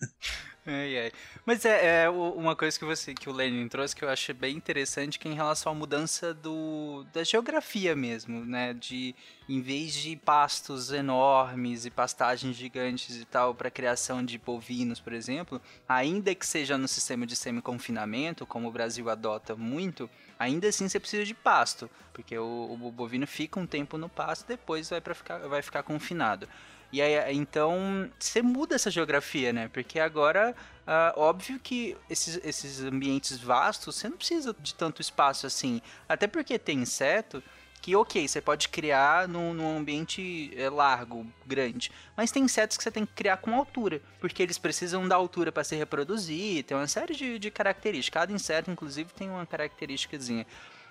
Ai, 0.70 0.98
ai. 1.00 1.12
Mas 1.46 1.64
é, 1.64 2.04
é 2.04 2.10
uma 2.10 2.54
coisa 2.54 2.78
que 2.78 2.84
você 2.84 3.14
que 3.14 3.30
o 3.30 3.32
Lenin 3.32 3.70
trouxe 3.70 3.96
que 3.96 4.04
eu 4.04 4.10
acho 4.10 4.34
bem 4.34 4.54
interessante 4.58 5.18
que 5.18 5.26
é 5.26 5.32
em 5.32 5.34
relação 5.34 5.72
à 5.72 5.76
mudança 5.76 6.34
do, 6.34 7.06
da 7.14 7.24
geografia 7.24 7.96
mesmo, 7.96 8.44
né? 8.44 8.74
De 8.74 9.16
em 9.48 9.62
vez 9.62 9.94
de 9.94 10.18
pastos 10.18 10.92
enormes 10.92 11.86
e 11.86 11.90
pastagens 11.90 12.58
gigantes 12.58 13.16
e 13.16 13.24
tal 13.24 13.56
para 13.56 13.72
criação 13.72 14.22
de 14.22 14.38
bovinos, 14.38 15.00
por 15.00 15.14
exemplo, 15.14 15.62
ainda 15.88 16.36
que 16.36 16.46
seja 16.46 16.78
no 16.78 16.88
sistema 16.88 17.26
de 17.26 17.38
semi-confinamento, 17.38 18.46
como 18.46 18.68
o 18.68 18.72
Brasil 18.72 19.10
adota 19.10 19.56
muito, 19.56 20.10
ainda 20.38 20.68
assim 20.68 20.90
você 20.90 21.00
precisa 21.00 21.24
de 21.24 21.34
pasto, 21.34 21.90
porque 22.12 22.38
o, 22.38 22.78
o 22.82 22.92
bovino 22.92 23.26
fica 23.26 23.58
um 23.58 23.66
tempo 23.66 23.98
no 23.98 24.10
pasto, 24.10 24.46
depois 24.46 24.90
vai 24.90 25.00
para 25.00 25.16
ficar 25.16 25.38
vai 25.48 25.62
ficar 25.62 25.82
confinado. 25.84 26.46
E 26.92 27.02
aí, 27.02 27.36
então, 27.36 28.10
você 28.18 28.42
muda 28.42 28.76
essa 28.76 28.90
geografia, 28.90 29.52
né? 29.52 29.70
Porque 29.74 30.00
agora, 30.00 30.56
ah, 30.86 31.14
óbvio 31.18 31.60
que 31.60 31.98
esses, 32.10 32.40
esses 32.44 32.82
ambientes 32.82 33.38
vastos, 33.38 33.96
você 33.96 34.08
não 34.08 34.18
precisa 34.18 34.56
de 34.60 34.74
tanto 34.74 35.02
espaço 35.02 35.46
assim. 35.46 35.82
Até 36.08 36.28
porque 36.28 36.58
tem 36.58 36.80
inseto 36.80 37.44
que, 37.82 37.96
ok, 37.96 38.28
você 38.28 38.42
pode 38.42 38.70
criar 38.70 39.28
num, 39.28 39.54
num 39.54 39.78
ambiente 39.78 40.52
é, 40.56 40.70
largo, 40.70 41.26
grande. 41.46 41.92
Mas 42.16 42.32
tem 42.32 42.44
insetos 42.44 42.78
que 42.78 42.84
você 42.84 42.92
tem 42.92 43.06
que 43.06 43.14
criar 43.14 43.38
com 43.38 43.54
altura. 43.54 44.02
Porque 44.20 44.42
eles 44.42 44.58
precisam 44.58 45.08
da 45.08 45.16
altura 45.16 45.52
para 45.52 45.64
se 45.64 45.76
reproduzir. 45.76 46.64
Tem 46.64 46.76
uma 46.76 46.88
série 46.88 47.16
de, 47.16 47.38
de 47.38 47.52
características. 47.52 48.22
Cada 48.22 48.34
inseto, 48.34 48.72
inclusive, 48.72 49.14
tem 49.14 49.30
uma 49.30 49.46
característicazinha. 49.46 50.46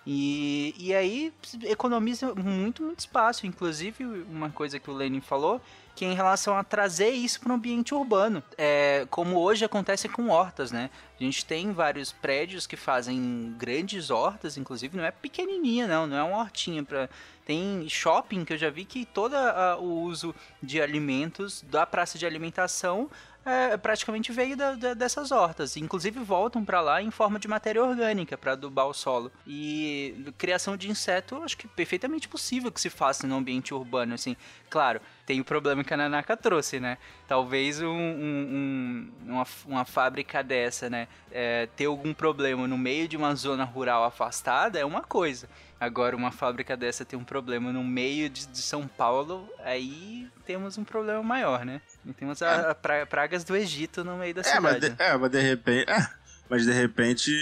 E, 0.06 0.72
e 0.78 0.94
aí 0.94 1.32
economiza 1.64 2.32
muito, 2.34 2.82
muito 2.82 3.00
espaço. 3.00 3.46
Inclusive, 3.46 4.04
uma 4.04 4.50
coisa 4.50 4.78
que 4.78 4.88
o 4.88 4.94
Lenin 4.94 5.20
falou, 5.20 5.60
que 5.96 6.04
é 6.04 6.08
em 6.08 6.14
relação 6.14 6.56
a 6.56 6.62
trazer 6.62 7.08
isso 7.08 7.40
para 7.40 7.50
o 7.50 7.54
ambiente 7.54 7.94
urbano. 7.94 8.42
É, 8.58 9.06
como 9.10 9.38
hoje 9.38 9.64
acontece 9.64 10.10
com 10.10 10.28
hortas, 10.28 10.70
né? 10.70 10.90
A 11.18 11.24
gente 11.24 11.44
tem 11.46 11.72
vários 11.72 12.12
prédios 12.12 12.66
que 12.66 12.76
fazem 12.76 13.54
grandes 13.56 14.10
hortas, 14.10 14.58
inclusive 14.58 14.94
não 14.94 15.04
é 15.04 15.10
pequenininha, 15.10 15.86
não, 15.86 16.06
não 16.06 16.16
é 16.16 16.22
uma 16.22 16.38
hortinha 16.38 16.84
para 16.84 17.08
tem 17.46 17.88
shopping 17.88 18.44
que 18.44 18.52
eu 18.54 18.58
já 18.58 18.68
vi 18.68 18.84
que 18.84 19.06
todo 19.06 19.34
a- 19.34 19.78
o 19.78 20.00
uso 20.02 20.34
de 20.62 20.82
alimentos 20.82 21.62
da 21.62 21.86
praça 21.86 22.18
de 22.18 22.26
alimentação 22.26 23.08
é, 23.48 23.76
praticamente 23.76 24.32
veio 24.32 24.56
da- 24.56 24.74
da- 24.74 24.92
dessas 24.94 25.30
hortas. 25.30 25.76
Inclusive 25.76 26.18
voltam 26.18 26.64
para 26.64 26.80
lá 26.80 27.00
em 27.00 27.12
forma 27.12 27.38
de 27.38 27.46
matéria 27.46 27.80
orgânica 27.80 28.36
para 28.36 28.50
adubar 28.54 28.88
o 28.88 28.92
solo. 28.92 29.30
E 29.46 30.32
criação 30.36 30.76
de 30.76 30.90
inseto, 30.90 31.40
acho 31.44 31.56
que 31.56 31.68
é 31.68 31.70
perfeitamente 31.76 32.28
possível 32.28 32.72
que 32.72 32.80
se 32.80 32.90
faça 32.90 33.24
no 33.24 33.36
ambiente 33.36 33.72
urbano, 33.72 34.14
assim. 34.14 34.36
Claro, 34.68 35.00
tem 35.24 35.40
o 35.40 35.44
problema 35.44 35.84
que 35.84 35.94
a 35.94 35.96
Nanaka 35.96 36.36
trouxe, 36.36 36.80
né? 36.80 36.98
Talvez 37.28 37.80
um- 37.80 37.86
um- 37.86 39.10
um- 39.28 39.32
uma, 39.34 39.46
uma 39.66 39.84
fábrica 39.84 40.42
dessa, 40.42 40.90
né? 40.90 41.06
é, 41.38 41.68
ter 41.76 41.84
algum 41.84 42.14
problema 42.14 42.66
no 42.66 42.78
meio 42.78 43.06
de 43.06 43.14
uma 43.16 43.34
zona 43.34 43.62
rural 43.62 44.02
afastada 44.04 44.78
é 44.78 44.84
uma 44.84 45.02
coisa. 45.02 45.48
Agora, 45.78 46.16
uma 46.16 46.30
fábrica 46.32 46.76
dessa 46.76 47.04
ter 47.04 47.16
um 47.16 47.24
problema 47.24 47.70
no 47.72 47.84
meio 47.84 48.30
de, 48.30 48.46
de 48.46 48.62
São 48.62 48.88
Paulo, 48.88 49.48
aí 49.62 50.26
temos 50.46 50.78
um 50.78 50.84
problema 50.84 51.22
maior, 51.22 51.64
né? 51.66 51.82
E 52.04 52.12
temos 52.14 52.40
a, 52.40 52.70
a 52.70 52.74
pra- 52.74 53.04
pragas 53.06 53.44
do 53.44 53.54
Egito 53.54 54.02
no 54.02 54.16
meio 54.16 54.34
da 54.34 54.40
É, 54.42 54.58
mas 54.60 54.74
cidade. 54.76 54.94
de, 54.96 55.02
é, 55.02 55.16
mas 55.16 55.30
de 55.30 55.40
repente. 55.40 55.90
é, 55.90 56.08
mas 56.48 56.64
de 56.64 56.72
repente 56.72 57.32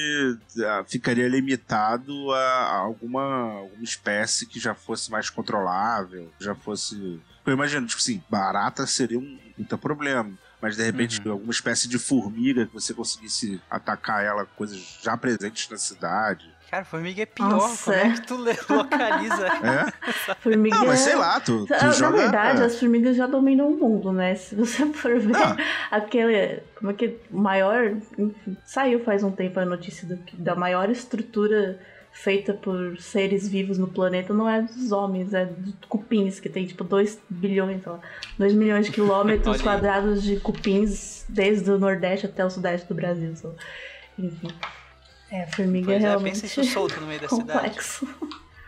ficaria 0.88 1.28
limitado 1.28 2.32
a, 2.32 2.38
a 2.38 2.76
alguma, 2.78 3.22
alguma 3.58 3.84
espécie 3.84 4.46
que 4.46 4.58
já 4.58 4.74
fosse 4.74 5.10
mais 5.10 5.28
controlável, 5.30 6.32
já 6.40 6.54
fosse. 6.54 7.20
Eu 7.46 7.52
imagino, 7.52 7.86
tipo 7.86 8.00
assim, 8.00 8.22
barata 8.28 8.86
seria 8.86 9.18
um 9.18 9.38
puta 9.56 9.76
problema. 9.76 10.32
Mas 10.60 10.76
de 10.76 10.82
repente, 10.82 11.20
Uhum. 11.26 11.32
alguma 11.32 11.52
espécie 11.52 11.86
de 11.86 11.98
formiga 11.98 12.64
que 12.66 12.72
você 12.72 12.94
conseguisse 12.94 13.60
atacar 13.70 14.24
ela, 14.24 14.46
coisas 14.46 14.98
já 15.02 15.14
presentes 15.14 15.68
na 15.68 15.76
cidade. 15.76 16.50
Cara, 16.70 16.84
formiga 16.84 17.22
é 17.22 17.26
pior. 17.26 17.50
Nossa, 17.50 17.92
Como 17.92 17.96
é 17.96 18.08
é. 18.08 18.12
que 18.14 18.26
tu 18.26 18.34
localiza? 18.74 19.46
É? 19.64 20.34
Formiga. 20.40 20.76
Não, 20.76 20.86
mas 20.86 21.00
sei 21.00 21.14
lá, 21.14 21.38
tu, 21.40 21.66
tu 21.66 21.74
Ah, 21.74 21.84
Na 21.86 21.90
joga. 21.92 22.16
verdade, 22.16 22.62
é. 22.62 22.64
as 22.64 22.78
formigas 22.80 23.16
já 23.16 23.26
dominam 23.26 23.68
o 23.68 23.76
mundo, 23.78 24.12
né? 24.12 24.34
Se 24.34 24.54
você 24.56 24.84
for 24.92 25.18
ver 25.20 25.28
Não. 25.32 25.56
aquele. 25.90 26.60
Como 26.76 26.90
é 26.90 26.94
que. 26.94 27.16
o 27.30 27.38
Maior. 27.38 27.96
enfim, 28.18 28.56
saiu 28.64 29.04
faz 29.04 29.22
um 29.22 29.30
tempo 29.30 29.60
a 29.60 29.64
notícia 29.64 30.06
do 30.08 30.16
que- 30.18 30.36
da 30.36 30.54
maior 30.54 30.90
estrutura 30.90 31.78
feita 32.16 32.54
por 32.54 32.96
seres 33.00 33.48
vivos 33.48 33.76
no 33.76 33.88
planeta 33.88 34.32
não 34.32 34.48
é 34.48 34.62
dos 34.62 34.92
homens, 34.92 35.34
é 35.34 35.46
dos 35.46 35.74
cupins, 35.88 36.38
que 36.38 36.48
tem 36.48 36.64
tipo 36.64 36.84
2 36.84 37.18
bilhões, 37.28 37.82
sei 37.82 37.90
lá, 37.90 37.98
2 38.38 38.54
milhões 38.54 38.86
de 38.86 38.92
quilômetros 38.92 39.60
quadrados 39.60 40.22
de 40.22 40.38
cupins 40.38 41.24
desde 41.28 41.68
o 41.72 41.78
Nordeste 41.78 42.26
até 42.26 42.44
o 42.44 42.50
Sudeste 42.50 42.86
do 42.86 42.94
Brasil. 42.94 43.32
lá. 43.42 43.50
Enfim. 44.16 44.48
É, 45.34 45.46
formiga 45.48 45.86
Pois 45.86 45.96
é 46.02 46.06
realmente 46.06 46.40
pensa 46.42 46.46
isso 46.60 46.64
solto 46.72 47.00
no 47.00 47.06
meio 47.08 47.20
da 47.20 47.28
cidade. 47.28 47.58
complexo. 47.60 48.08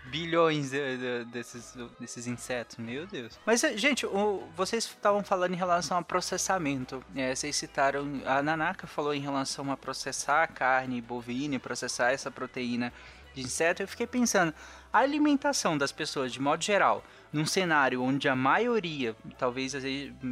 bilhões 0.09 0.71
de- 0.71 0.97
de- 0.97 1.25
desses, 1.27 1.75
desses 2.01 2.27
insetos, 2.27 2.77
meu 2.79 3.07
Deus. 3.07 3.39
Mas, 3.45 3.63
eh, 3.65 3.77
gente, 3.77 4.07
o- 4.07 4.45
vocês 4.57 4.85
estavam 4.85 5.23
falando 5.23 5.53
em 5.53 5.57
relação 5.57 5.99
a 5.99 6.03
processamento. 6.03 7.05
É, 7.15 7.35
vocês 7.35 7.55
citaram, 7.57 8.23
a 8.25 8.41
Nanaka 8.43 8.87
falou 8.87 9.13
em 9.13 9.21
relação 9.21 9.71
a 9.71 9.77
processar 9.77 10.45
a 10.45 10.47
carne 10.47 11.01
bovina 11.03 11.59
processar 11.59 12.13
essa 12.13 12.31
proteína 12.31 12.93
de 13.35 13.43
inseto. 13.43 13.83
Eu 13.83 13.89
fiquei 13.89 14.07
pensando, 14.07 14.55
a 14.93 14.99
alimentação 15.01 15.77
das 15.77 15.93
pessoas, 15.93 16.33
de 16.33 16.41
modo 16.41 16.65
geral, 16.65 17.05
num 17.33 17.45
cenário 17.45 18.01
onde 18.03 18.27
a 18.29 18.37
maioria, 18.37 19.15
talvez 19.37 19.75
a 19.75 19.81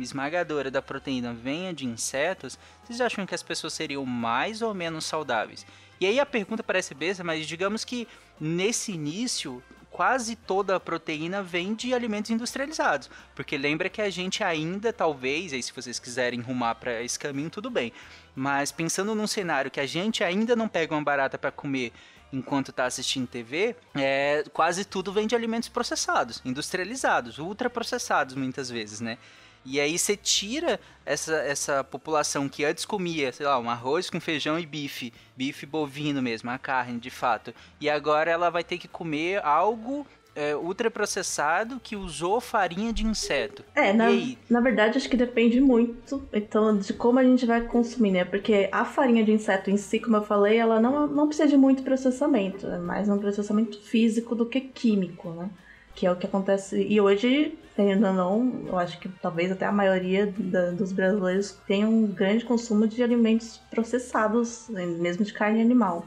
esmagadora 0.00 0.70
da 0.70 0.80
proteína 0.80 1.34
venha 1.34 1.74
de 1.74 1.84
insetos, 1.84 2.58
vocês 2.84 3.00
acham 3.02 3.26
que 3.26 3.34
as 3.34 3.42
pessoas 3.42 3.74
seriam 3.74 4.06
mais 4.06 4.62
ou 4.62 4.72
menos 4.72 5.04
saudáveis? 5.04 5.66
E 6.04 6.06
aí 6.06 6.20
a 6.20 6.26
pergunta 6.26 6.62
parece 6.62 6.92
besta, 6.92 7.24
mas 7.24 7.46
digamos 7.46 7.82
que 7.82 8.06
nesse 8.38 8.92
início 8.92 9.62
quase 9.90 10.36
toda 10.36 10.76
a 10.76 10.80
proteína 10.80 11.42
vem 11.42 11.72
de 11.72 11.94
alimentos 11.94 12.30
industrializados, 12.30 13.08
porque 13.34 13.56
lembra 13.56 13.88
que 13.88 14.02
a 14.02 14.10
gente 14.10 14.44
ainda 14.44 14.92
talvez, 14.92 15.54
aí 15.54 15.62
se 15.62 15.72
vocês 15.72 15.98
quiserem 15.98 16.42
rumar 16.42 16.74
para 16.74 17.00
esse 17.00 17.18
caminho 17.18 17.48
tudo 17.48 17.70
bem, 17.70 17.90
mas 18.36 18.70
pensando 18.70 19.14
num 19.14 19.26
cenário 19.26 19.70
que 19.70 19.80
a 19.80 19.86
gente 19.86 20.22
ainda 20.22 20.54
não 20.54 20.68
pega 20.68 20.94
uma 20.94 21.02
barata 21.02 21.38
para 21.38 21.50
comer 21.50 21.90
enquanto 22.30 22.70
está 22.70 22.84
assistindo 22.84 23.26
TV, 23.26 23.74
é, 23.94 24.44
quase 24.52 24.84
tudo 24.84 25.10
vem 25.10 25.26
de 25.26 25.34
alimentos 25.34 25.70
processados, 25.70 26.42
industrializados, 26.44 27.38
ultraprocessados 27.38 28.34
muitas 28.34 28.68
vezes, 28.68 29.00
né? 29.00 29.16
E 29.64 29.80
aí 29.80 29.98
você 29.98 30.16
tira 30.16 30.78
essa, 31.06 31.34
essa 31.36 31.82
população 31.82 32.48
que 32.48 32.64
antes 32.64 32.84
comia, 32.84 33.32
sei 33.32 33.46
lá, 33.46 33.58
um 33.58 33.70
arroz 33.70 34.10
com 34.10 34.20
feijão 34.20 34.58
e 34.58 34.66
bife, 34.66 35.12
bife 35.36 35.64
bovino 35.64 36.20
mesmo, 36.20 36.50
a 36.50 36.58
carne 36.58 36.98
de 36.98 37.10
fato. 37.10 37.54
E 37.80 37.88
agora 37.88 38.30
ela 38.30 38.50
vai 38.50 38.62
ter 38.62 38.78
que 38.78 38.88
comer 38.88 39.44
algo 39.44 40.06
é, 40.34 40.54
ultraprocessado 40.56 41.80
que 41.80 41.96
usou 41.96 42.40
farinha 42.40 42.92
de 42.92 43.06
inseto. 43.06 43.64
É, 43.74 43.92
na, 43.92 44.06
na 44.50 44.60
verdade 44.60 44.98
acho 44.98 45.08
que 45.08 45.16
depende 45.16 45.60
muito 45.60 46.26
então 46.32 46.76
de 46.76 46.92
como 46.92 47.18
a 47.18 47.24
gente 47.24 47.46
vai 47.46 47.62
consumir, 47.62 48.10
né? 48.10 48.24
Porque 48.24 48.68
a 48.72 48.84
farinha 48.84 49.24
de 49.24 49.32
inseto 49.32 49.70
em 49.70 49.76
si, 49.76 50.00
como 50.00 50.16
eu 50.16 50.22
falei, 50.22 50.58
ela 50.58 50.80
não, 50.80 51.06
não 51.06 51.26
precisa 51.26 51.48
de 51.48 51.56
muito 51.56 51.82
processamento, 51.82 52.66
é 52.66 52.78
mais 52.78 53.08
um 53.08 53.18
processamento 53.18 53.80
físico 53.80 54.34
do 54.34 54.46
que 54.46 54.60
químico, 54.60 55.30
né? 55.30 55.50
Que 55.94 56.06
é 56.06 56.10
o 56.12 56.16
que 56.16 56.26
acontece. 56.26 56.82
E 56.82 57.00
hoje, 57.00 57.56
ainda 57.78 58.12
não, 58.12 58.64
eu 58.66 58.78
acho 58.78 58.98
que 58.98 59.08
talvez 59.08 59.52
até 59.52 59.64
a 59.66 59.72
maioria 59.72 60.32
da- 60.36 60.70
dos 60.70 60.92
brasileiros 60.92 61.52
tenha 61.66 61.88
um 61.88 62.06
grande 62.06 62.44
consumo 62.44 62.86
de 62.86 63.02
alimentos 63.02 63.60
processados, 63.70 64.68
né, 64.68 64.84
mesmo 64.86 65.24
de 65.24 65.32
carne 65.32 65.60
animal, 65.60 66.04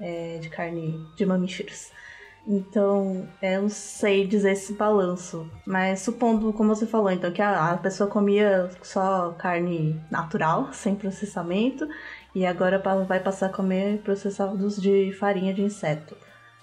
é, 0.00 0.38
de 0.40 0.48
carne 0.48 1.04
de 1.16 1.26
mamíferos. 1.26 1.90
Então, 2.46 3.28
é, 3.42 3.56
eu 3.56 3.62
não 3.62 3.68
sei 3.68 4.24
dizer 4.24 4.52
esse 4.52 4.72
balanço. 4.74 5.50
Mas 5.66 6.00
supondo, 6.00 6.52
como 6.52 6.72
você 6.74 6.86
falou, 6.86 7.10
então, 7.10 7.32
que 7.32 7.42
a, 7.42 7.72
a 7.72 7.76
pessoa 7.76 8.08
comia 8.08 8.70
só 8.82 9.32
carne 9.32 10.00
natural, 10.08 10.72
sem 10.72 10.94
processamento, 10.94 11.88
e 12.34 12.46
agora 12.46 12.78
vai 13.08 13.18
passar 13.18 13.46
a 13.46 13.52
comer 13.52 13.98
processados 14.02 14.80
de 14.80 15.12
farinha 15.18 15.52
de 15.52 15.62
inseto. 15.62 16.16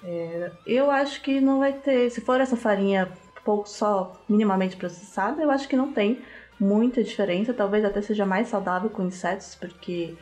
É, 0.04 0.52
eu 0.66 0.92
acho 0.92 1.22
que 1.22 1.40
não 1.40 1.60
vai 1.60 1.74
ter. 1.74 2.10
Se 2.10 2.22
for 2.22 2.40
essa 2.42 2.58
farinha 2.58 3.12
pouco 3.44 3.68
só 3.68 4.14
minimamente 4.28 4.76
processada, 4.78 5.42
eu 5.42 5.52
acho 5.52 5.68
que 5.68 5.76
não 5.76 5.92
tem 5.94 6.22
muita 6.60 7.04
diferença. 7.04 7.54
Talvez 7.54 7.84
até 7.86 8.02
seja 8.02 8.26
mais 8.26 8.48
saudável 8.48 8.90
com 8.90 9.04
insetos, 9.04 9.56
porque 9.56 10.16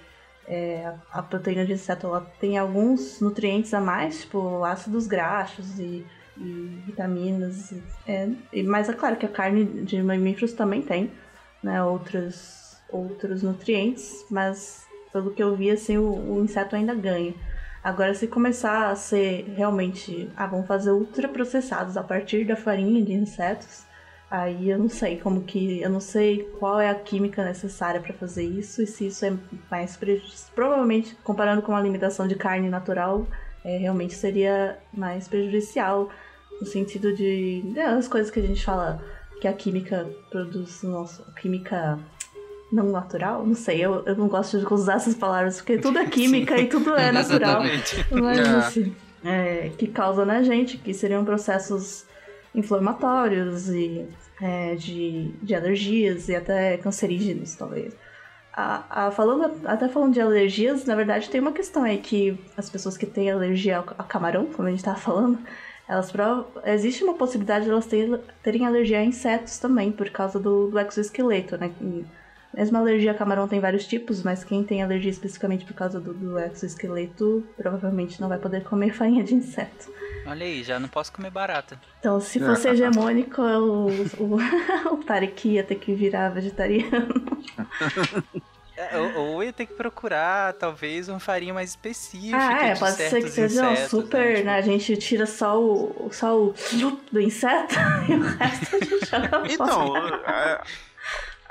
é, 0.48 0.91
a 1.12 1.22
proteína 1.22 1.65
de 1.65 1.74
inseto 1.74 2.08
ela 2.08 2.22
tem 2.39 2.58
alguns 2.58 3.20
nutrientes 3.22 3.74
a 3.74 3.80
mais, 3.82 4.22
tipo 4.22 4.63
ácidos 4.63 5.08
graxos 5.08 5.80
e, 5.80 6.06
e 6.38 6.82
vitaminas. 6.86 7.74
É, 8.08 8.30
e- 8.52 8.63
mas 8.63 8.89
é 8.89 8.94
claro 8.94 9.17
que 9.17 9.26
a 9.26 9.30
carne 9.30 9.65
de 9.84 10.02
mamíferos 10.02 10.54
também 10.54 10.82
tem 10.82 11.12
né, 11.63 11.84
outros, 11.84 12.76
outros 12.89 13.44
nutrientes, 13.44 14.26
mas 14.32 14.86
pelo 15.13 15.32
que 15.32 15.44
eu 15.44 15.56
vi, 15.56 15.70
assim, 15.70 15.98
o, 15.98 16.34
o 16.36 16.44
inseto 16.44 16.76
ainda 16.76 16.96
ganha. 16.96 17.34
Agora, 17.84 18.13
se 18.13 18.28
começar 18.28 18.89
a 18.89 18.96
ser 18.96 19.54
realmente, 19.56 20.30
ah, 20.36 20.46
vamos 20.46 20.67
fazer 20.67 20.91
ultraprocessados 20.91 21.98
a 21.98 22.04
partir 22.04 22.46
da 22.46 22.56
farinha 22.56 23.04
de 23.04 23.13
insetos, 23.13 23.86
Aí 24.32 24.70
eu 24.70 24.80
não 24.80 24.88
sei 24.88 25.17
como 25.20 25.44
que. 25.44 25.82
Eu 25.82 25.89
não 25.89 26.00
sei 26.00 26.46
qual 26.58 26.80
é 26.80 26.89
a 26.89 26.96
química 26.96 27.44
necessária 27.44 28.00
para 28.00 28.13
fazer 28.13 28.46
isso 28.46 28.82
e 28.82 28.88
se 28.88 29.08
isso 29.08 29.26
é 29.26 29.34
mais 29.70 29.98
prejudicial. 29.98 30.52
Provavelmente, 30.56 31.17
comparando 31.22 31.62
com 31.62 31.76
a 31.76 31.78
alimentação 31.78 32.26
de 32.26 32.36
carne 32.36 32.70
natural, 32.70 33.28
é, 33.65 33.76
realmente 33.76 34.13
seria 34.13 34.80
mais 34.94 35.28
prejudicial. 35.28 36.10
No 36.62 36.65
sentido 36.65 37.13
de. 37.13 37.74
É, 37.76 37.88
as 37.88 38.08
coisas 38.08 38.32
que 38.32 38.39
a 38.39 38.44
gente 38.44 38.63
fala 38.63 39.04
que 39.41 39.50
a 39.50 39.54
química 39.54 40.10
produz. 40.30 40.82
Nossa, 40.82 41.30
química 41.34 42.00
não 42.71 42.86
natural? 42.91 43.45
Não 43.45 43.53
sei, 43.55 43.79
eu, 43.84 44.03
eu 44.05 44.15
não 44.15 44.27
gosto 44.27 44.57
de 44.60 44.73
usar 44.73 44.95
essas 44.95 45.15
palavras, 45.15 45.57
porque 45.57 45.77
tudo 45.77 45.99
é 45.99 46.05
química 46.10 46.57
e 46.57 46.67
tudo 46.67 46.95
é 46.95 47.12
natural. 47.12 47.63
Exatamente. 47.65 48.05
Mas 48.12 48.39
É. 48.39 48.55
assim, 48.57 48.95
é, 49.23 49.71
que 49.77 49.88
causa 49.88 50.25
na 50.25 50.41
gente, 50.41 50.77
que 50.77 50.93
seriam 50.93 51.25
processos 51.25 52.05
inflamatórios 52.55 53.69
e 53.69 54.05
é, 54.41 54.75
de, 54.75 55.31
de 55.41 55.53
alergias 55.55 56.29
e 56.29 56.36
até 56.36 56.77
cancerígenos, 56.77 57.55
talvez. 57.55 57.93
A, 58.53 59.07
a- 59.07 59.12
falando, 59.12 59.65
até 59.65 59.88
falando 59.88 60.13
de 60.13 60.19
alergias, 60.21 60.86
na 60.86 60.95
verdade 60.95 61.29
tem 61.29 61.39
uma 61.39 61.53
questão 61.53 61.84
aí 61.84 61.97
que 61.99 62.38
as 62.57 62.69
pessoas 62.69 62.97
que 62.97 63.05
têm 63.05 63.31
alergia 63.31 63.77
ao, 63.77 63.86
ao 63.97 64.05
camarão, 64.05 64.45
como 64.47 64.67
a 64.67 64.71
gente 64.71 64.84
tava 64.84 64.97
falando, 64.99 65.38
elas 65.88 66.12
existe 66.65 67.03
uma 67.03 67.13
possibilidade 67.13 67.65
de 67.65 67.71
elas 67.71 67.86
terem, 67.86 68.19
terem 68.43 68.65
alergia 68.65 68.99
a 68.99 69.03
insetos 69.05 69.57
também, 69.57 69.91
por 69.91 70.10
causa 70.10 70.39
do, 70.39 70.69
do 70.69 70.79
exoesqueleto, 70.79 71.57
né? 71.57 71.71
E 71.81 72.05
Mesmo 72.53 72.77
a 72.77 72.79
alergia 72.81 73.11
a 73.11 73.13
camarão 73.13 73.47
tem 73.47 73.59
vários 73.59 73.87
tipos, 73.87 74.23
mas 74.23 74.43
quem 74.43 74.63
tem 74.63 74.83
alergia 74.83 75.11
especificamente 75.11 75.65
por 75.65 75.73
causa 75.73 75.99
do, 75.99 76.13
do 76.13 76.39
exoesqueleto 76.39 77.43
provavelmente 77.55 78.19
não 78.19 78.27
vai 78.27 78.37
poder 78.37 78.63
comer 78.63 78.93
farinha 78.95 79.23
de 79.23 79.35
inseto. 79.35 79.91
Olha 80.25 80.45
aí, 80.45 80.63
já 80.63 80.79
não 80.79 80.87
posso 80.87 81.11
comer 81.11 81.31
barata. 81.31 81.79
Então, 81.99 82.19
se 82.19 82.39
fosse 82.39 82.67
hegemônico, 82.67 83.41
o, 83.41 83.87
o, 84.19 84.37
o 84.93 84.97
Tarek 85.03 85.49
ia 85.49 85.63
ter 85.63 85.75
que 85.75 85.93
virar 85.93 86.29
vegetariano. 86.29 87.41
É, 88.77 88.97
ou, 88.97 89.33
ou 89.33 89.43
ia 89.43 89.53
ter 89.53 89.65
que 89.67 89.73
procurar, 89.73 90.53
talvez, 90.53 91.07
uma 91.07 91.19
farinha 91.19 91.53
mais 91.53 91.71
específica. 91.71 92.37
Ah, 92.37 92.67
é, 92.67 92.73
de 92.73 92.79
pode 92.79 92.95
ser 92.95 93.21
que 93.21 93.29
seja 93.29 93.67
um 93.67 93.73
insetos, 93.73 93.91
super, 93.91 94.37
né? 94.37 94.43
né? 94.43 94.55
A 94.55 94.61
gente 94.61 94.97
tira 94.97 95.25
só 95.25 95.61
o, 95.61 96.09
só 96.11 96.35
o 96.35 96.53
do 97.11 97.21
inseto 97.21 97.75
e 98.09 98.13
o 98.13 98.21
resto 98.21 98.75
a 98.75 98.79
gente 98.79 99.05
joga 99.05 99.29
fora. 99.29 99.53
Então, 99.53 100.07
é, 100.25 100.61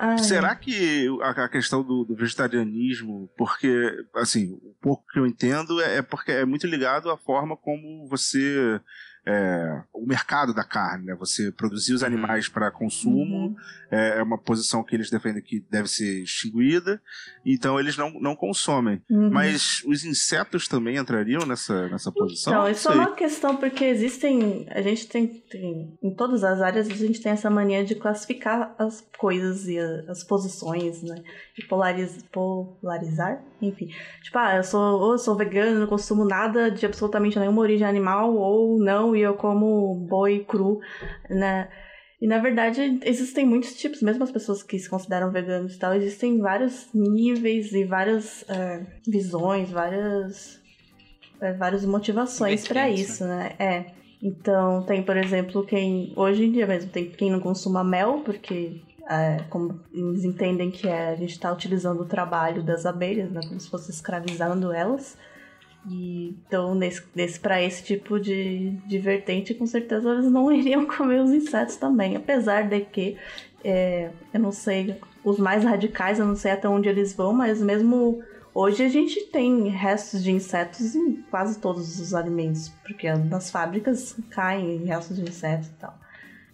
Ai. 0.02 0.16
será 0.16 0.56
que 0.56 1.08
a, 1.20 1.44
a 1.44 1.48
questão 1.48 1.82
do, 1.82 2.06
do 2.06 2.16
vegetarianismo, 2.16 3.30
porque, 3.36 3.70
assim, 4.14 4.54
o 4.62 4.74
pouco 4.80 5.04
que 5.12 5.18
eu 5.18 5.26
entendo 5.26 5.78
é, 5.78 5.98
é 5.98 6.02
porque 6.02 6.32
é 6.32 6.46
muito 6.46 6.66
ligado 6.66 7.10
à 7.10 7.18
forma 7.18 7.54
como 7.54 8.08
você. 8.08 8.80
É, 9.26 9.82
o 9.92 10.06
mercado 10.06 10.54
da 10.54 10.64
carne, 10.64 11.06
né? 11.06 11.14
Você 11.18 11.52
produzir 11.52 11.92
os 11.92 12.02
animais 12.02 12.48
para 12.48 12.70
consumo 12.70 13.20
Uhum. 13.48 13.56
é, 13.90 14.18
é 14.18 14.22
uma 14.22 14.38
posição 14.38 14.82
que 14.82 14.94
eles 14.94 15.10
defendem 15.10 15.42
que 15.42 15.60
deve 15.70 15.88
ser 15.88 16.22
extinguida, 16.22 17.00
então 17.44 17.78
eles 17.78 17.96
não, 17.96 18.10
não 18.20 18.34
consomem. 18.34 19.02
Uhum. 19.10 19.30
Mas 19.30 19.82
os 19.86 20.04
insetos 20.04 20.66
também 20.68 20.96
entrariam 20.96 21.44
nessa, 21.46 21.88
nessa 21.88 22.10
posição? 22.10 22.52
Então, 22.52 22.68
isso 22.70 22.88
é 22.90 22.94
uma 22.94 23.14
questão 23.14 23.56
porque 23.56 23.84
existem. 23.84 24.66
A 24.70 24.80
gente 24.82 25.06
tem, 25.08 25.26
tem- 25.26 25.98
Em 26.02 26.14
todas 26.14 26.42
as 26.44 26.60
áreas 26.60 26.88
a 26.88 26.94
gente 26.94 27.20
tem 27.20 27.32
essa 27.32 27.50
mania 27.50 27.84
de 27.84 27.94
classificar 27.94 28.74
as 28.78 29.06
coisas 29.18 29.66
e 29.68 29.78
a- 29.78 30.04
as 30.08 30.24
posições, 30.24 31.02
né? 31.02 31.22
De 31.56 31.66
polariz, 31.66 32.22
polarizar. 32.32 33.42
Enfim. 33.60 33.88
Tipo, 34.22 34.38
ah, 34.38 34.56
eu 34.56 34.64
sou, 34.64 34.80
ou 35.00 35.12
eu 35.12 35.18
sou 35.18 35.36
vegano, 35.36 35.80
não 35.80 35.86
consumo 35.86 36.24
nada 36.24 36.70
de 36.70 36.86
absolutamente 36.86 37.38
nenhuma 37.38 37.60
origem 37.60 37.86
animal, 37.86 38.34
ou 38.34 38.78
não, 38.78 39.09
e 39.14 39.20
eu 39.20 39.34
como 39.34 39.94
boi 40.08 40.44
cru, 40.46 40.80
né? 41.28 41.68
E 42.20 42.26
na 42.26 42.38
verdade 42.38 43.00
existem 43.04 43.46
muitos 43.46 43.74
tipos, 43.74 44.02
mesmo 44.02 44.22
as 44.22 44.30
pessoas 44.30 44.62
que 44.62 44.78
se 44.78 44.90
consideram 44.90 45.30
veganos 45.30 45.74
e 45.74 45.78
tal, 45.78 45.94
existem 45.94 46.38
vários 46.38 46.88
níveis 46.92 47.72
e 47.72 47.84
várias 47.84 48.44
é, 48.48 48.84
visões, 49.06 49.70
várias 49.70 50.60
é, 51.40 51.54
várias 51.54 51.84
motivações 51.84 52.66
Vertentes, 52.66 53.10
isso, 53.10 53.24
né? 53.24 53.52
É. 53.58 53.86
Então, 54.22 54.82
tem, 54.82 55.02
por 55.02 55.16
exemplo, 55.16 55.64
quem. 55.64 56.12
Hoje 56.14 56.44
em 56.44 56.52
dia 56.52 56.66
mesmo, 56.66 56.90
tem 56.90 57.08
quem 57.08 57.30
não 57.30 57.40
consuma 57.40 57.82
mel, 57.82 58.20
porque. 58.22 58.82
é, 59.08 59.42
como 59.48 59.80
eles 59.92 60.24
entendem 60.24 60.70
que 60.70 60.86
é, 60.86 61.08
a 61.08 61.16
gente 61.16 61.32
está 61.32 61.52
utilizando 61.52 62.02
o 62.02 62.06
trabalho 62.06 62.62
das 62.62 62.86
abelhas, 62.86 63.30
né, 63.30 63.40
como 63.48 63.58
se 63.58 63.68
fosse 63.68 63.90
escravizando 63.90 64.72
elas. 64.72 65.16
Então, 65.86 66.74
nesse, 66.74 67.02
nesse, 67.14 67.40
para 67.40 67.62
esse 67.62 67.82
tipo 67.82 68.20
de, 68.20 68.70
de 68.86 68.98
vertente, 68.98 69.54
com 69.54 69.66
certeza 69.66 70.10
eles 70.10 70.30
não 70.30 70.50
iriam 70.52 70.86
comer 70.86 71.20
os 71.20 71.30
insetos 71.30 71.76
também. 71.76 72.16
Apesar 72.16 72.68
de 72.68 72.80
que, 72.80 73.16
é, 73.64 74.10
eu 74.32 74.40
não 74.40 74.52
sei, 74.52 74.96
os 75.24 75.38
mais 75.38 75.64
radicais, 75.64 76.18
eu 76.18 76.26
não 76.26 76.36
sei 76.36 76.52
até 76.52 76.68
onde 76.68 76.88
eles 76.88 77.14
vão, 77.14 77.32
mas 77.32 77.60
mesmo 77.62 78.22
Hoje 78.52 78.84
a 78.84 78.88
gente 78.88 79.26
tem 79.26 79.68
restos 79.68 80.24
de 80.24 80.32
insetos 80.32 80.94
em 80.96 81.22
quase 81.30 81.58
todos 81.60 82.00
os 82.00 82.12
alimentos, 82.12 82.68
porque 82.84 83.10
nas 83.12 83.48
fábricas 83.48 84.16
caem 84.30 84.84
restos 84.84 85.16
de 85.16 85.22
insetos 85.22 85.68
e 85.68 85.72
tal. 85.74 85.96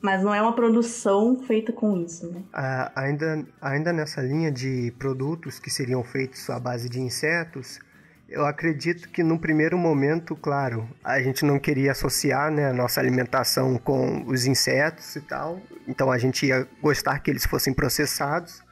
Mas 0.03 0.23
não 0.23 0.35
é 0.35 0.43
uma 0.43 0.55
produção 0.55 1.41
feita 1.47 1.73
com 1.73 1.97
isso, 1.97 2.31
né? 2.31 2.43
Ah, 2.53 2.93
ainda, 2.95 3.47
ainda 3.63 3.93
nessa 3.95 4.21
linha 4.21 4.53
de 4.53 4.93
produtos 4.99 5.59
que 5.59 5.71
seriam 5.71 6.05
feitos 6.05 6.51
à 6.51 6.61
base 6.61 6.89
de 6.89 7.01
insetos, 7.01 7.81
eu 8.29 8.45
acredito 8.45 9.09
que 9.09 9.23
num 9.23 9.39
primeiro 9.39 9.79
momento, 9.79 10.35
claro, 10.35 10.89
a 11.05 11.21
gente 11.23 11.45
não 11.45 11.59
queria 11.59 11.93
associar 11.93 12.51
né, 12.51 12.69
a 12.69 12.73
nossa 12.73 13.01
alimentação 13.01 13.79
com 13.79 14.25
os 14.27 14.47
insetos 14.47 15.15
e 15.15 15.21
tal, 15.21 15.61
então 15.87 16.11
a 16.11 16.19
gente 16.19 16.47
ia 16.47 16.67
gostar 16.83 17.21
que 17.21 17.31
eles 17.31 17.47
fossem 17.47 17.73
processados, 17.73 18.63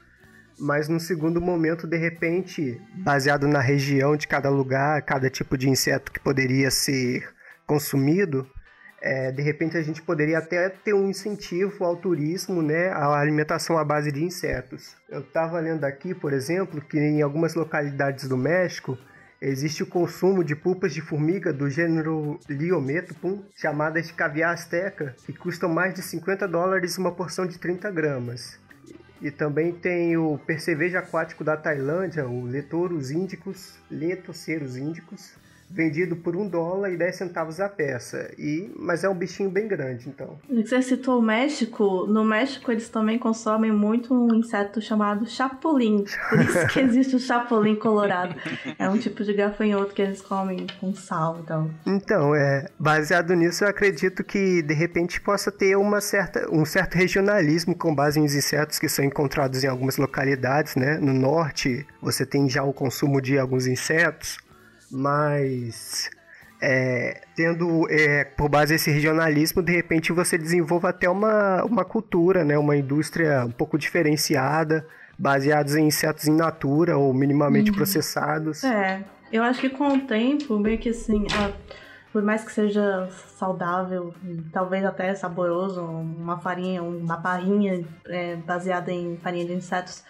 mas 0.59 0.89
no 0.89 0.99
segundo 0.99 1.41
momento, 1.41 1.87
de 1.87 1.97
repente, 1.97 2.81
baseado 2.97 3.47
na 3.47 3.61
região 3.61 4.17
de 4.17 4.27
cada 4.27 4.51
lugar, 4.51 5.03
cada 5.03 5.31
tipo 5.31 5.57
de 5.57 5.69
inseto 5.69 6.11
que 6.11 6.21
poderia 6.21 6.71
ser 6.71 7.29
consumido, 7.65 8.49
é, 9.01 9.31
de 9.31 9.43
repente 9.43 9.77
a 9.77 9.83
gente 9.83 10.01
poderia 10.03 10.39
até 10.39 10.69
ter 10.69 10.95
um 10.95 11.09
incentivo 11.09 11.85
ao 11.85 11.97
turismo, 11.97 12.63
né, 12.63 12.89
à 12.89 13.07
alimentação 13.19 13.79
à 13.79 13.85
base 13.85 14.11
de 14.11 14.25
insetos. 14.25 14.97
Eu 15.09 15.21
estava 15.21 15.61
lendo 15.61 15.85
aqui, 15.85 16.15
por 16.15 16.33
exemplo, 16.33 16.81
que 16.81 16.99
em 16.99 17.23
algumas 17.23 17.55
localidades 17.55 18.27
do 18.27 18.37
México 18.37 18.99
existe 19.41 19.83
o 19.83 19.87
consumo 19.87 20.43
de 20.43 20.55
pulpas 20.57 20.93
de 20.93 21.01
formiga 21.01 21.53
do 21.53 21.69
gênero 21.69 22.39
Liometopum, 22.49 23.43
chamadas 23.55 24.07
de 24.07 24.13
caviar 24.13 24.55
azteca, 24.55 25.15
que 25.25 25.33
custam 25.33 25.69
mais 25.69 25.95
de 25.95 26.03
50 26.03 26.47
dólares 26.49 26.99
uma 26.99 27.13
porção 27.13 27.47
de 27.47 27.59
30 27.59 27.91
gramas. 27.91 28.59
E 29.21 29.31
também 29.31 29.73
tem 29.73 30.17
o 30.17 30.39
percevejo 30.39 30.99
aquático 30.99 31.43
da 31.43 31.57
Tailândia, 31.57 32.27
o 32.27 32.45
Letorus 32.45 33.11
índicos, 33.11 33.79
Letoceros 33.91 34.77
índicos, 34.77 35.35
vendido 35.71 36.17
por 36.17 36.37
um 36.37 36.47
dólar 36.47 36.91
e 36.91 36.97
10 36.97 37.17
centavos 37.17 37.61
a 37.61 37.69
peça. 37.69 38.31
E, 38.39 38.71
mas 38.77 39.05
é 39.05 39.09
um 39.09 39.15
bichinho 39.15 39.51
bem 39.51 39.67
grande, 39.67 40.09
então. 40.09 40.39
Você 40.49 40.81
citou 40.83 41.19
o 41.19 41.23
México. 41.23 42.07
No 42.07 42.25
México 42.25 42.71
eles 42.71 42.89
também 42.89 43.19
consomem 43.19 43.73
muito 43.73 44.15
um 44.15 44.35
inseto 44.35 44.81
chamado 44.81 45.27
chapolim. 45.27 46.05
Por 46.29 46.41
isso 46.41 46.67
que 46.69 46.81
existe 46.81 47.17
o 47.17 47.19
chapolim 47.19 47.75
colorado. 47.75 48.35
É 48.79 48.89
um 48.89 48.99
tipo 48.99 49.25
de 49.25 49.33
gafanhoto 49.33 49.95
que 49.95 50.03
eles 50.03 50.21
comem 50.21 50.67
com 50.81 50.95
sal 50.95 51.41
e 51.43 51.47
tal. 51.47 51.71
Então, 51.87 52.35
é, 52.35 52.69
baseado 52.79 53.35
nisso, 53.35 53.65
eu 53.65 53.69
acredito 53.69 54.23
que 54.23 54.63
de 54.63 54.75
repente 54.75 55.21
possa 55.21 55.51
ter 55.51 55.77
uma 55.77 56.01
certa, 56.01 56.49
um 56.53 56.65
certo 56.65 56.95
regionalismo 56.95 57.75
com 57.75 57.95
base 57.95 58.21
nos 58.21 58.35
insetos 58.35 58.79
que 58.79 58.89
são 58.89 59.05
encontrados 59.05 59.65
em 59.65 59.67
algumas 59.67 59.97
localidades, 59.97 60.77
né? 60.77 60.99
No 60.99 61.13
norte, 61.13 61.87
você 62.01 62.25
tem 62.25 62.49
já 62.49 62.63
o 62.63 62.73
consumo 62.73 63.21
de 63.21 63.39
alguns 63.39 63.67
insetos, 63.67 64.39
mas 64.95 66.09
é, 66.63 67.21
tendo 67.37 67.87
é, 67.91 68.25
por 68.25 68.49
base 68.49 68.75
esse 68.75 68.91
regionalismo, 68.91 69.63
de 69.63 69.73
repente 69.73 70.13
você 70.13 70.39
desenvolva 70.39 70.91
até 70.91 71.09
uma, 71.11 71.65
uma 71.65 71.85
cultura, 71.85 72.45
né? 72.45 72.57
Uma 72.57 72.77
indústria 72.77 73.45
um 73.45 73.51
pouco 73.51 73.77
diferenciada, 73.77 74.87
baseados 75.19 75.77
em 75.77 75.87
insetos 75.87 76.27
in 76.27 76.37
natura 76.37 76.97
ou 76.97 77.13
minimamente 77.13 77.71
processados. 77.73 78.65
É, 78.65 79.05
eu 79.33 79.43
acho 79.43 79.61
que 79.61 79.69
com 79.69 79.89
o 79.89 80.01
tempo, 80.03 80.59
meio 80.59 80.79
que 80.79 80.91
assim, 80.91 81.27
por 82.13 82.23
mais 82.23 82.45
que 82.45 82.53
seja 82.53 83.09
saudável, 83.37 84.15
talvez 84.53 84.85
até 84.85 85.15
saboroso, 85.15 85.83
uma 85.83 86.39
farinha, 86.39 86.83
uma 86.83 87.17
barrinha 87.17 87.85
é, 88.07 88.37
baseada 88.37 88.93
em 88.93 89.17
farinha 89.17 89.45
de 89.45 89.53
insetos, 89.53 90.05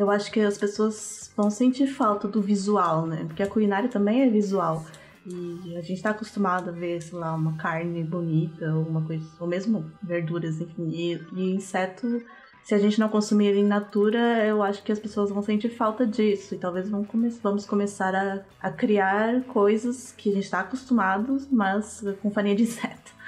eu 0.00 0.10
acho 0.10 0.32
que 0.32 0.40
as 0.40 0.56
pessoas 0.56 1.30
vão 1.36 1.50
sentir 1.50 1.86
falta 1.86 2.26
do 2.26 2.40
visual, 2.40 3.06
né? 3.06 3.24
Porque 3.26 3.42
a 3.42 3.46
culinária 3.46 3.86
também 3.86 4.22
é 4.22 4.30
visual. 4.30 4.82
E 5.26 5.76
a 5.76 5.82
gente 5.82 6.00
tá 6.00 6.08
acostumado 6.08 6.70
a 6.70 6.72
ver, 6.72 7.02
sei 7.02 7.18
lá, 7.18 7.34
uma 7.34 7.54
carne 7.58 8.02
bonita, 8.02 8.74
ou 8.74 8.82
uma 8.82 9.02
coisa, 9.02 9.26
ou 9.38 9.46
mesmo 9.46 9.92
verduras, 10.02 10.58
enfim. 10.58 10.88
E, 10.88 11.22
e 11.36 11.54
inseto, 11.54 12.24
se 12.64 12.74
a 12.74 12.78
gente 12.78 12.98
não 12.98 13.10
consumir 13.10 13.48
ele 13.48 13.60
in 13.60 13.66
natura, 13.66 14.42
eu 14.46 14.62
acho 14.62 14.82
que 14.82 14.90
as 14.90 14.98
pessoas 14.98 15.28
vão 15.28 15.42
sentir 15.42 15.68
falta 15.68 16.06
disso. 16.06 16.54
E 16.54 16.58
talvez 16.58 16.88
come 17.06 17.28
vamos 17.42 17.66
começar 17.66 18.14
a, 18.14 18.42
a 18.58 18.70
criar 18.72 19.42
coisas 19.42 20.14
que 20.16 20.30
a 20.30 20.32
gente 20.32 20.50
tá 20.50 20.60
acostumado, 20.60 21.36
mas 21.52 22.02
com 22.22 22.30
farinha 22.30 22.56
de 22.56 22.62
inseto. 22.62 23.19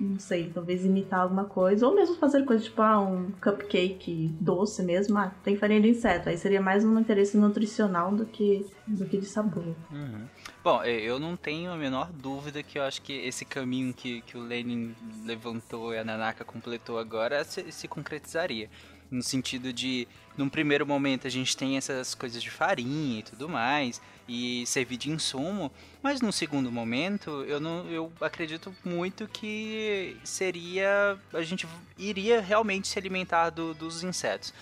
Não 0.00 0.18
sei, 0.18 0.50
talvez 0.50 0.84
imitar 0.84 1.20
alguma 1.20 1.44
coisa, 1.44 1.86
ou 1.86 1.94
mesmo 1.94 2.16
fazer 2.16 2.44
coisa 2.44 2.64
tipo 2.64 2.82
ah, 2.82 3.00
um 3.00 3.30
cupcake 3.40 4.34
doce 4.40 4.82
mesmo. 4.82 5.16
Ah, 5.16 5.32
tem 5.44 5.56
farinha 5.56 5.80
de 5.80 5.88
inseto. 5.88 6.28
Aí 6.28 6.36
seria 6.36 6.60
mais 6.60 6.84
um 6.84 6.98
interesse 6.98 7.36
nutricional 7.36 8.12
do 8.12 8.26
que, 8.26 8.66
do 8.86 9.06
que 9.06 9.18
de 9.18 9.26
sabor. 9.26 9.74
Uhum. 9.90 10.26
Bom, 10.64 10.82
eu 10.84 11.18
não 11.18 11.36
tenho 11.36 11.70
a 11.70 11.76
menor 11.76 12.10
dúvida 12.12 12.62
que 12.62 12.78
eu 12.78 12.82
acho 12.82 13.00
que 13.02 13.12
esse 13.12 13.44
caminho 13.44 13.94
que, 13.94 14.20
que 14.22 14.36
o 14.36 14.40
Lenin 14.40 14.94
levantou 15.24 15.94
e 15.94 15.98
a 15.98 16.04
Nanaka 16.04 16.44
completou 16.44 16.98
agora 16.98 17.44
se, 17.44 17.70
se 17.70 17.86
concretizaria 17.86 18.68
no 19.10 19.22
sentido 19.22 19.72
de, 19.72 20.06
num 20.36 20.48
primeiro 20.48 20.86
momento, 20.86 21.26
a 21.26 21.30
gente 21.30 21.56
tem 21.56 21.76
essas 21.76 22.14
coisas 22.14 22.42
de 22.42 22.50
farinha 22.50 23.18
e 23.18 23.22
tudo 23.22 23.48
mais, 23.48 24.00
e 24.32 24.64
servir 24.64 24.96
de 24.96 25.10
insumo, 25.10 25.72
mas 26.00 26.20
num 26.20 26.30
segundo 26.30 26.70
momento, 26.70 27.44
eu, 27.48 27.58
não, 27.58 27.84
eu 27.90 28.12
acredito 28.20 28.72
muito 28.84 29.26
que 29.26 30.16
seria. 30.22 31.18
a 31.34 31.42
gente 31.42 31.66
iria 31.98 32.40
realmente 32.40 32.86
se 32.86 32.96
alimentar 32.96 33.50
do, 33.50 33.74
dos 33.74 34.04
insetos. 34.04 34.54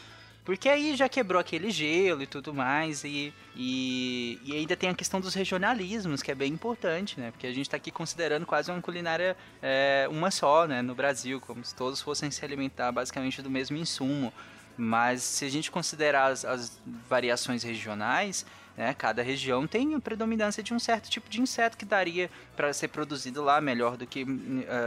Porque 0.42 0.70
aí 0.70 0.96
já 0.96 1.06
quebrou 1.06 1.38
aquele 1.38 1.70
gelo 1.70 2.22
e 2.22 2.26
tudo 2.26 2.54
mais, 2.54 3.04
e, 3.04 3.34
e, 3.54 4.40
e, 4.42 4.56
ainda 4.56 4.74
tem 4.74 4.88
a 4.88 4.94
questão 4.94 5.20
dos 5.20 5.34
regionalismos, 5.34 6.22
que 6.22 6.32
é 6.32 6.34
bem 6.34 6.50
importante, 6.50 7.20
né? 7.20 7.30
Porque 7.30 7.46
a 7.46 7.52
gente 7.52 7.66
está 7.66 7.76
aqui 7.76 7.90
considerando 7.90 8.46
quase 8.46 8.70
uma 8.70 8.80
culinária 8.80 9.36
é, 9.60 10.08
uma 10.10 10.30
só, 10.30 10.66
né? 10.66 10.80
No 10.80 10.94
Brasil, 10.94 11.42
como 11.42 11.62
se 11.62 11.74
todos 11.74 12.00
fossem 12.00 12.30
se 12.30 12.42
alimentar 12.42 12.90
basicamente 12.90 13.42
do 13.42 13.50
mesmo 13.50 13.76
insumo. 13.76 14.32
Mas 14.78 15.22
se 15.22 15.44
a 15.44 15.50
gente 15.50 15.70
considerar 15.70 16.28
as, 16.28 16.46
as 16.46 16.80
variações 17.06 17.62
regionais, 17.62 18.46
né, 18.78 18.94
cada 18.96 19.22
região 19.24 19.66
tem 19.66 19.92
a 19.96 20.00
predominância 20.00 20.62
de 20.62 20.72
um 20.72 20.78
certo 20.78 21.10
tipo 21.10 21.28
de 21.28 21.40
inseto 21.40 21.76
que 21.76 21.84
daria 21.84 22.30
para 22.56 22.72
ser 22.72 22.86
produzido 22.86 23.42
lá 23.42 23.60
melhor 23.60 23.96
do 23.96 24.06
que 24.06 24.22
uh, 24.22 24.28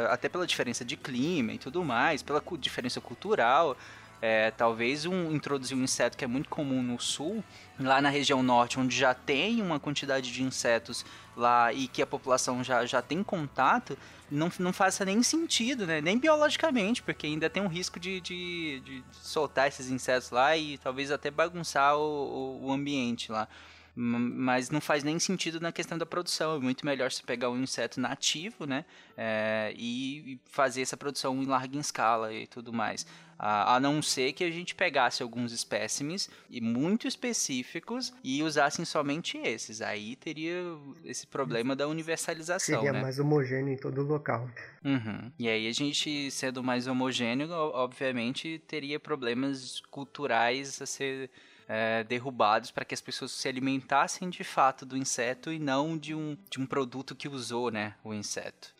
até 0.09 0.29
pela 0.29 0.47
diferença 0.47 0.85
de 0.85 0.95
clima 0.95 1.51
e 1.51 1.57
tudo 1.57 1.83
mais, 1.83 2.23
pela 2.23 2.41
diferença 2.57 3.01
cultural. 3.01 3.75
É, 4.21 4.51
talvez 4.51 5.05
um, 5.07 5.31
introduzir 5.31 5.75
um 5.75 5.83
inseto 5.83 6.15
que 6.15 6.23
é 6.23 6.27
muito 6.27 6.47
comum 6.47 6.81
no 6.81 7.01
sul, 7.01 7.43
lá 7.79 7.99
na 7.99 8.09
região 8.09 8.43
norte, 8.43 8.79
onde 8.79 8.95
já 8.95 9.15
tem 9.15 9.61
uma 9.63 9.79
quantidade 9.79 10.31
de 10.31 10.43
insetos 10.43 11.03
lá 11.35 11.73
e 11.73 11.87
que 11.87 12.03
a 12.03 12.07
população 12.07 12.63
já, 12.63 12.85
já 12.85 13.01
tem 13.01 13.23
contato, 13.23 13.97
não, 14.29 14.51
não 14.59 14.71
faça 14.71 15.03
nem 15.03 15.23
sentido, 15.23 15.87
né? 15.87 16.01
Nem 16.01 16.19
biologicamente, 16.19 17.01
porque 17.01 17.25
ainda 17.25 17.49
tem 17.49 17.63
um 17.63 17.67
risco 17.67 17.99
de, 17.99 18.21
de, 18.21 18.79
de 18.81 19.03
soltar 19.11 19.67
esses 19.67 19.89
insetos 19.89 20.29
lá 20.29 20.55
e 20.55 20.77
talvez 20.77 21.09
até 21.09 21.31
bagunçar 21.31 21.97
o, 21.97 22.67
o 22.67 22.71
ambiente 22.71 23.31
lá 23.31 23.47
mas 23.95 24.69
não 24.69 24.79
faz 24.79 25.03
nem 25.03 25.19
sentido 25.19 25.59
na 25.59 25.71
questão 25.71 25.97
da 25.97 26.05
produção. 26.05 26.55
É 26.55 26.59
muito 26.59 26.85
melhor 26.85 27.11
você 27.11 27.23
pegar 27.23 27.49
um 27.49 27.61
inseto 27.61 27.99
nativo, 27.99 28.65
né, 28.65 28.85
é, 29.17 29.73
e 29.75 30.39
fazer 30.45 30.81
essa 30.81 30.95
produção 30.95 31.41
em 31.41 31.45
larga 31.45 31.77
escala 31.77 32.33
e 32.33 32.47
tudo 32.47 32.71
mais. 32.71 33.05
A, 33.37 33.75
a 33.75 33.79
não 33.79 34.03
ser 34.03 34.33
que 34.33 34.43
a 34.43 34.51
gente 34.51 34.75
pegasse 34.75 35.23
alguns 35.23 35.51
espécimes 35.51 36.29
e 36.47 36.61
muito 36.61 37.07
específicos 37.07 38.13
e 38.23 38.43
usassem 38.43 38.85
somente 38.85 39.35
esses. 39.39 39.81
Aí 39.81 40.15
teria 40.15 40.61
esse 41.03 41.25
problema 41.25 41.75
da 41.75 41.87
universalização. 41.87 42.75
Seria 42.75 42.93
né? 42.93 43.01
mais 43.01 43.17
homogêneo 43.17 43.73
em 43.73 43.77
todo 43.77 44.01
o 44.01 44.05
local. 44.05 44.47
Uhum. 44.85 45.31
E 45.39 45.49
aí 45.49 45.67
a 45.67 45.71
gente, 45.71 46.29
sendo 46.29 46.63
mais 46.63 46.85
homogêneo, 46.85 47.49
obviamente 47.49 48.61
teria 48.67 48.99
problemas 48.99 49.81
culturais 49.89 50.79
a 50.79 50.85
ser 50.85 51.31
é, 51.73 52.03
derrubados 52.03 52.69
para 52.69 52.83
que 52.83 52.93
as 52.93 52.99
pessoas 52.99 53.31
se 53.31 53.47
alimentassem 53.47 54.29
de 54.29 54.43
fato 54.43 54.85
do 54.85 54.97
inseto 54.97 55.53
e 55.53 55.57
não 55.57 55.97
de 55.97 56.13
um, 56.13 56.37
de 56.49 56.59
um 56.59 56.65
produto 56.65 57.15
que 57.15 57.29
usou 57.29 57.71
né, 57.71 57.93
o 58.03 58.13
inseto. 58.13 58.73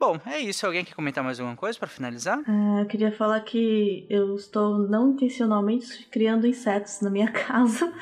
Bom, 0.00 0.18
é 0.26 0.40
isso. 0.40 0.66
Alguém 0.66 0.84
quer 0.84 0.94
comentar 0.94 1.22
mais 1.22 1.38
alguma 1.38 1.56
coisa 1.56 1.78
para 1.78 1.86
finalizar? 1.86 2.40
Uh, 2.40 2.80
eu 2.80 2.86
queria 2.86 3.12
falar 3.12 3.40
que 3.42 4.04
eu 4.10 4.34
estou 4.34 4.78
não 4.78 5.12
intencionalmente 5.12 6.08
criando 6.10 6.44
insetos 6.44 7.00
na 7.00 7.08
minha 7.08 7.30
casa, 7.32 7.92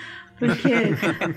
porque 0.42 0.68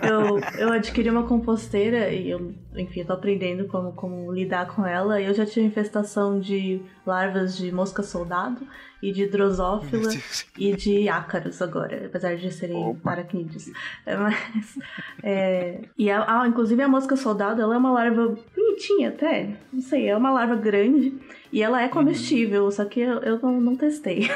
eu, 0.01 0.39
eu 0.57 0.73
adquiri 0.73 1.11
uma 1.11 1.23
composteira 1.23 2.11
e 2.11 2.31
eu, 2.31 2.55
enfim, 2.75 3.01
eu 3.01 3.05
tô 3.05 3.13
aprendendo 3.13 3.67
como, 3.67 3.93
como 3.93 4.33
lidar 4.33 4.65
com 4.67 4.83
ela. 4.83 5.21
E 5.21 5.25
eu 5.25 5.33
já 5.33 5.45
tive 5.45 5.67
infestação 5.67 6.39
de 6.39 6.81
larvas 7.05 7.55
de 7.55 7.71
mosca 7.71 8.01
soldado 8.01 8.67
e 9.01 9.11
de 9.11 9.27
drosófila 9.27 10.09
e 10.57 10.75
de 10.75 11.07
ácaros 11.07 11.61
agora, 11.61 12.07
apesar 12.07 12.35
de 12.35 12.51
serem 12.51 12.83
Opa. 12.83 13.11
aracnídeos. 13.11 13.69
É, 14.03 14.17
mas, 14.17 14.79
é, 15.21 15.81
e 15.95 16.09
a, 16.09 16.41
a, 16.41 16.47
inclusive 16.47 16.81
a 16.81 16.87
mosca 16.87 17.15
soldado, 17.15 17.61
ela 17.61 17.75
é 17.75 17.77
uma 17.77 17.91
larva 17.91 18.35
bonitinha 18.55 19.09
até, 19.09 19.55
não 19.71 19.81
sei, 19.81 20.09
é 20.09 20.17
uma 20.17 20.31
larva 20.31 20.55
grande 20.55 21.13
e 21.53 21.61
ela 21.61 21.83
é 21.83 21.87
comestível, 21.87 22.65
uhum. 22.65 22.71
só 22.71 22.85
que 22.85 23.01
eu, 23.01 23.19
eu 23.19 23.39
não, 23.39 23.61
não 23.61 23.75
testei. 23.75 24.27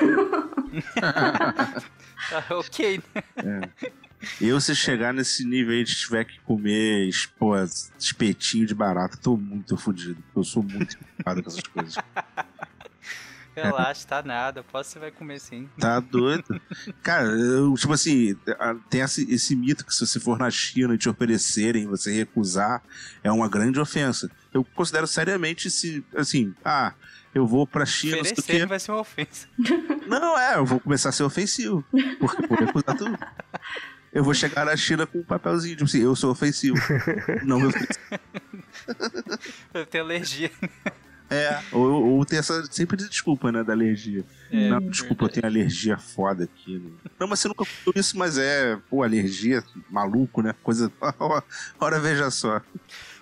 ok. 2.52 3.02
É. 3.38 3.90
Eu, 4.42 4.60
se 4.60 4.76
chegar 4.76 5.14
nesse 5.14 5.46
nível 5.46 5.74
aí 5.74 5.84
de 5.84 5.96
tiver 5.96 6.26
que 6.26 6.40
comer 6.42 7.10
pô, 7.38 7.54
espetinho 7.98 8.66
de 8.66 8.76
barata, 8.76 9.18
tô 9.18 9.38
muito 9.38 9.78
fodido. 9.78 10.22
Eu 10.36 10.44
sou 10.44 10.62
muito 10.62 10.98
preocupado 10.98 11.44
com 11.44 11.50
essas 11.50 11.64
coisas. 11.64 11.96
Relaxa, 13.56 14.08
tá 14.08 14.24
nada. 14.24 14.64
Posso 14.64 14.92
você 14.92 15.00
vai 15.00 15.12
comer 15.12 15.40
sim. 15.40 15.70
Tá 15.78 16.00
doido? 16.00 16.62
Cara, 17.04 17.28
eu, 17.28 17.74
tipo 17.76 17.94
assim, 17.94 18.36
tem 18.90 19.02
esse, 19.02 19.30
esse, 19.32 19.56
mito 19.56 19.86
que 19.86 19.94
se 19.94 20.06
você 20.06 20.20
for 20.20 20.38
na 20.38 20.50
China 20.50 20.96
e 20.96 20.98
te 20.98 21.10
oferecerem, 21.10 21.88
você 21.88 22.12
recusar, 22.12 22.82
é 23.24 23.32
uma 23.32 23.50
grande 23.50 23.80
ofensa. 23.80 24.30
Eu 24.54 24.64
considero 24.64 25.08
seriamente 25.08 25.70
se, 25.70 26.04
assim, 26.16 26.54
ah, 26.64 26.94
eu 27.34 27.46
vou 27.46 27.68
pra 27.68 27.86
China. 27.86 28.22
Oferecer 28.22 28.66
vai 28.66 28.80
ser 28.80 28.92
uma 28.92 29.02
ofensa. 29.02 29.48
Não, 30.08 30.38
é, 30.38 30.56
eu 30.56 30.66
vou 30.66 30.80
começar 30.80 31.10
a 31.10 31.12
ser 31.12 31.24
ofensivo. 31.24 31.84
Porque 32.20 32.48
vou 32.48 32.58
recusar 32.58 32.98
tudo. 32.98 33.18
Eu 34.12 34.24
vou 34.24 34.34
chegar 34.34 34.66
na 34.66 34.76
China 34.76 35.06
com 35.06 35.20
um 35.20 35.24
papelzinho, 35.24 35.76
tipo 35.76 35.88
assim, 35.88 36.02
eu 36.02 36.16
sou 36.16 36.32
ofensivo. 36.32 36.78
não 37.44 37.60
meu 37.60 37.72
Eu 39.74 39.86
tenho 39.86 40.04
alergia. 40.04 40.52
É, 41.30 41.62
ou, 41.72 42.18
ou 42.18 42.26
tem 42.26 42.40
essa 42.40 42.66
sempre 42.72 42.98
desculpa, 42.98 43.52
né, 43.52 43.64
da 43.64 43.72
alergia. 43.72 44.26
É, 44.52 44.70
não, 44.70 44.80
desculpa, 44.80 45.26
verdade. 45.26 45.28
eu 45.38 45.42
tenho 45.42 45.46
alergia 45.46 45.98
foda 45.98 46.46
aqui. 46.46 46.80
Né? 46.80 46.90
Não, 47.20 47.28
mas 47.28 47.40
você 47.40 47.48
nunca 47.48 47.66
falou 47.66 47.94
isso, 47.96 48.18
mas 48.18 48.40
é, 48.40 48.80
pô, 48.90 49.04
alergia, 49.04 49.64
maluco, 49.92 50.42
né? 50.42 50.56
Coisa. 50.64 50.92
Ora, 51.80 52.00
veja 52.00 52.32
só. 52.32 52.60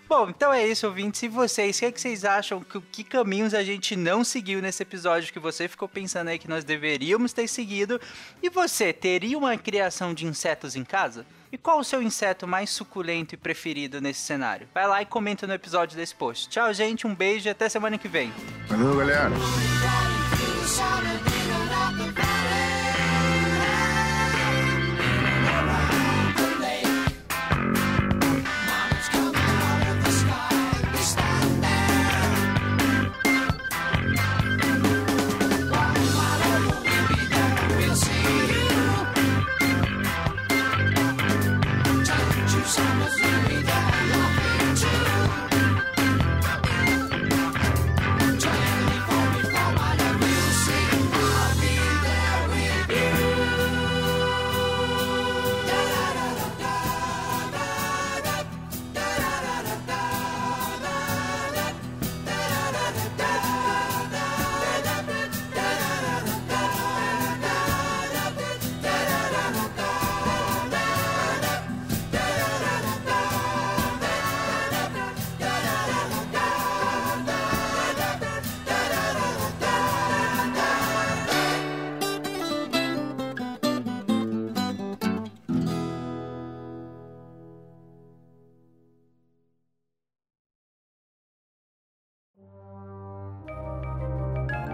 Bom, 0.07 0.29
então 0.29 0.53
é 0.53 0.65
isso, 0.65 0.87
ouvintes. 0.87 1.21
E 1.23 1.27
vocês, 1.27 1.75
o 1.75 1.79
que, 1.79 1.85
é 1.85 1.91
que 1.91 1.99
vocês 1.99 2.23
acham? 2.23 2.61
Que, 2.61 2.79
que 2.79 3.03
caminhos 3.03 3.53
a 3.53 3.61
gente 3.61 3.95
não 3.95 4.23
seguiu 4.23 4.61
nesse 4.61 4.81
episódio 4.81 5.33
que 5.33 5.39
você 5.39 5.67
ficou 5.67 5.87
pensando 5.87 6.29
aí 6.29 6.39
que 6.39 6.47
nós 6.47 6.63
deveríamos 6.63 7.33
ter 7.33 7.47
seguido? 7.47 7.99
E 8.41 8.49
você, 8.49 8.93
teria 8.93 9.37
uma 9.37 9.57
criação 9.57 10.13
de 10.13 10.25
insetos 10.25 10.77
em 10.77 10.85
casa? 10.85 11.25
E 11.51 11.57
qual 11.57 11.79
o 11.79 11.83
seu 11.83 12.01
inseto 12.01 12.47
mais 12.47 12.69
suculento 12.69 13.35
e 13.35 13.37
preferido 13.37 13.99
nesse 13.99 14.21
cenário? 14.21 14.67
Vai 14.73 14.87
lá 14.87 15.01
e 15.01 15.05
comenta 15.05 15.45
no 15.45 15.53
episódio 15.53 15.97
desse 15.97 16.15
post. 16.15 16.49
Tchau, 16.49 16.73
gente, 16.73 17.05
um 17.05 17.13
beijo 17.13 17.47
e 17.47 17.51
até 17.51 17.67
semana 17.67 17.97
que 17.97 18.07
vem. 18.07 18.31
Valeu, 18.67 18.95
galera. 18.95 19.31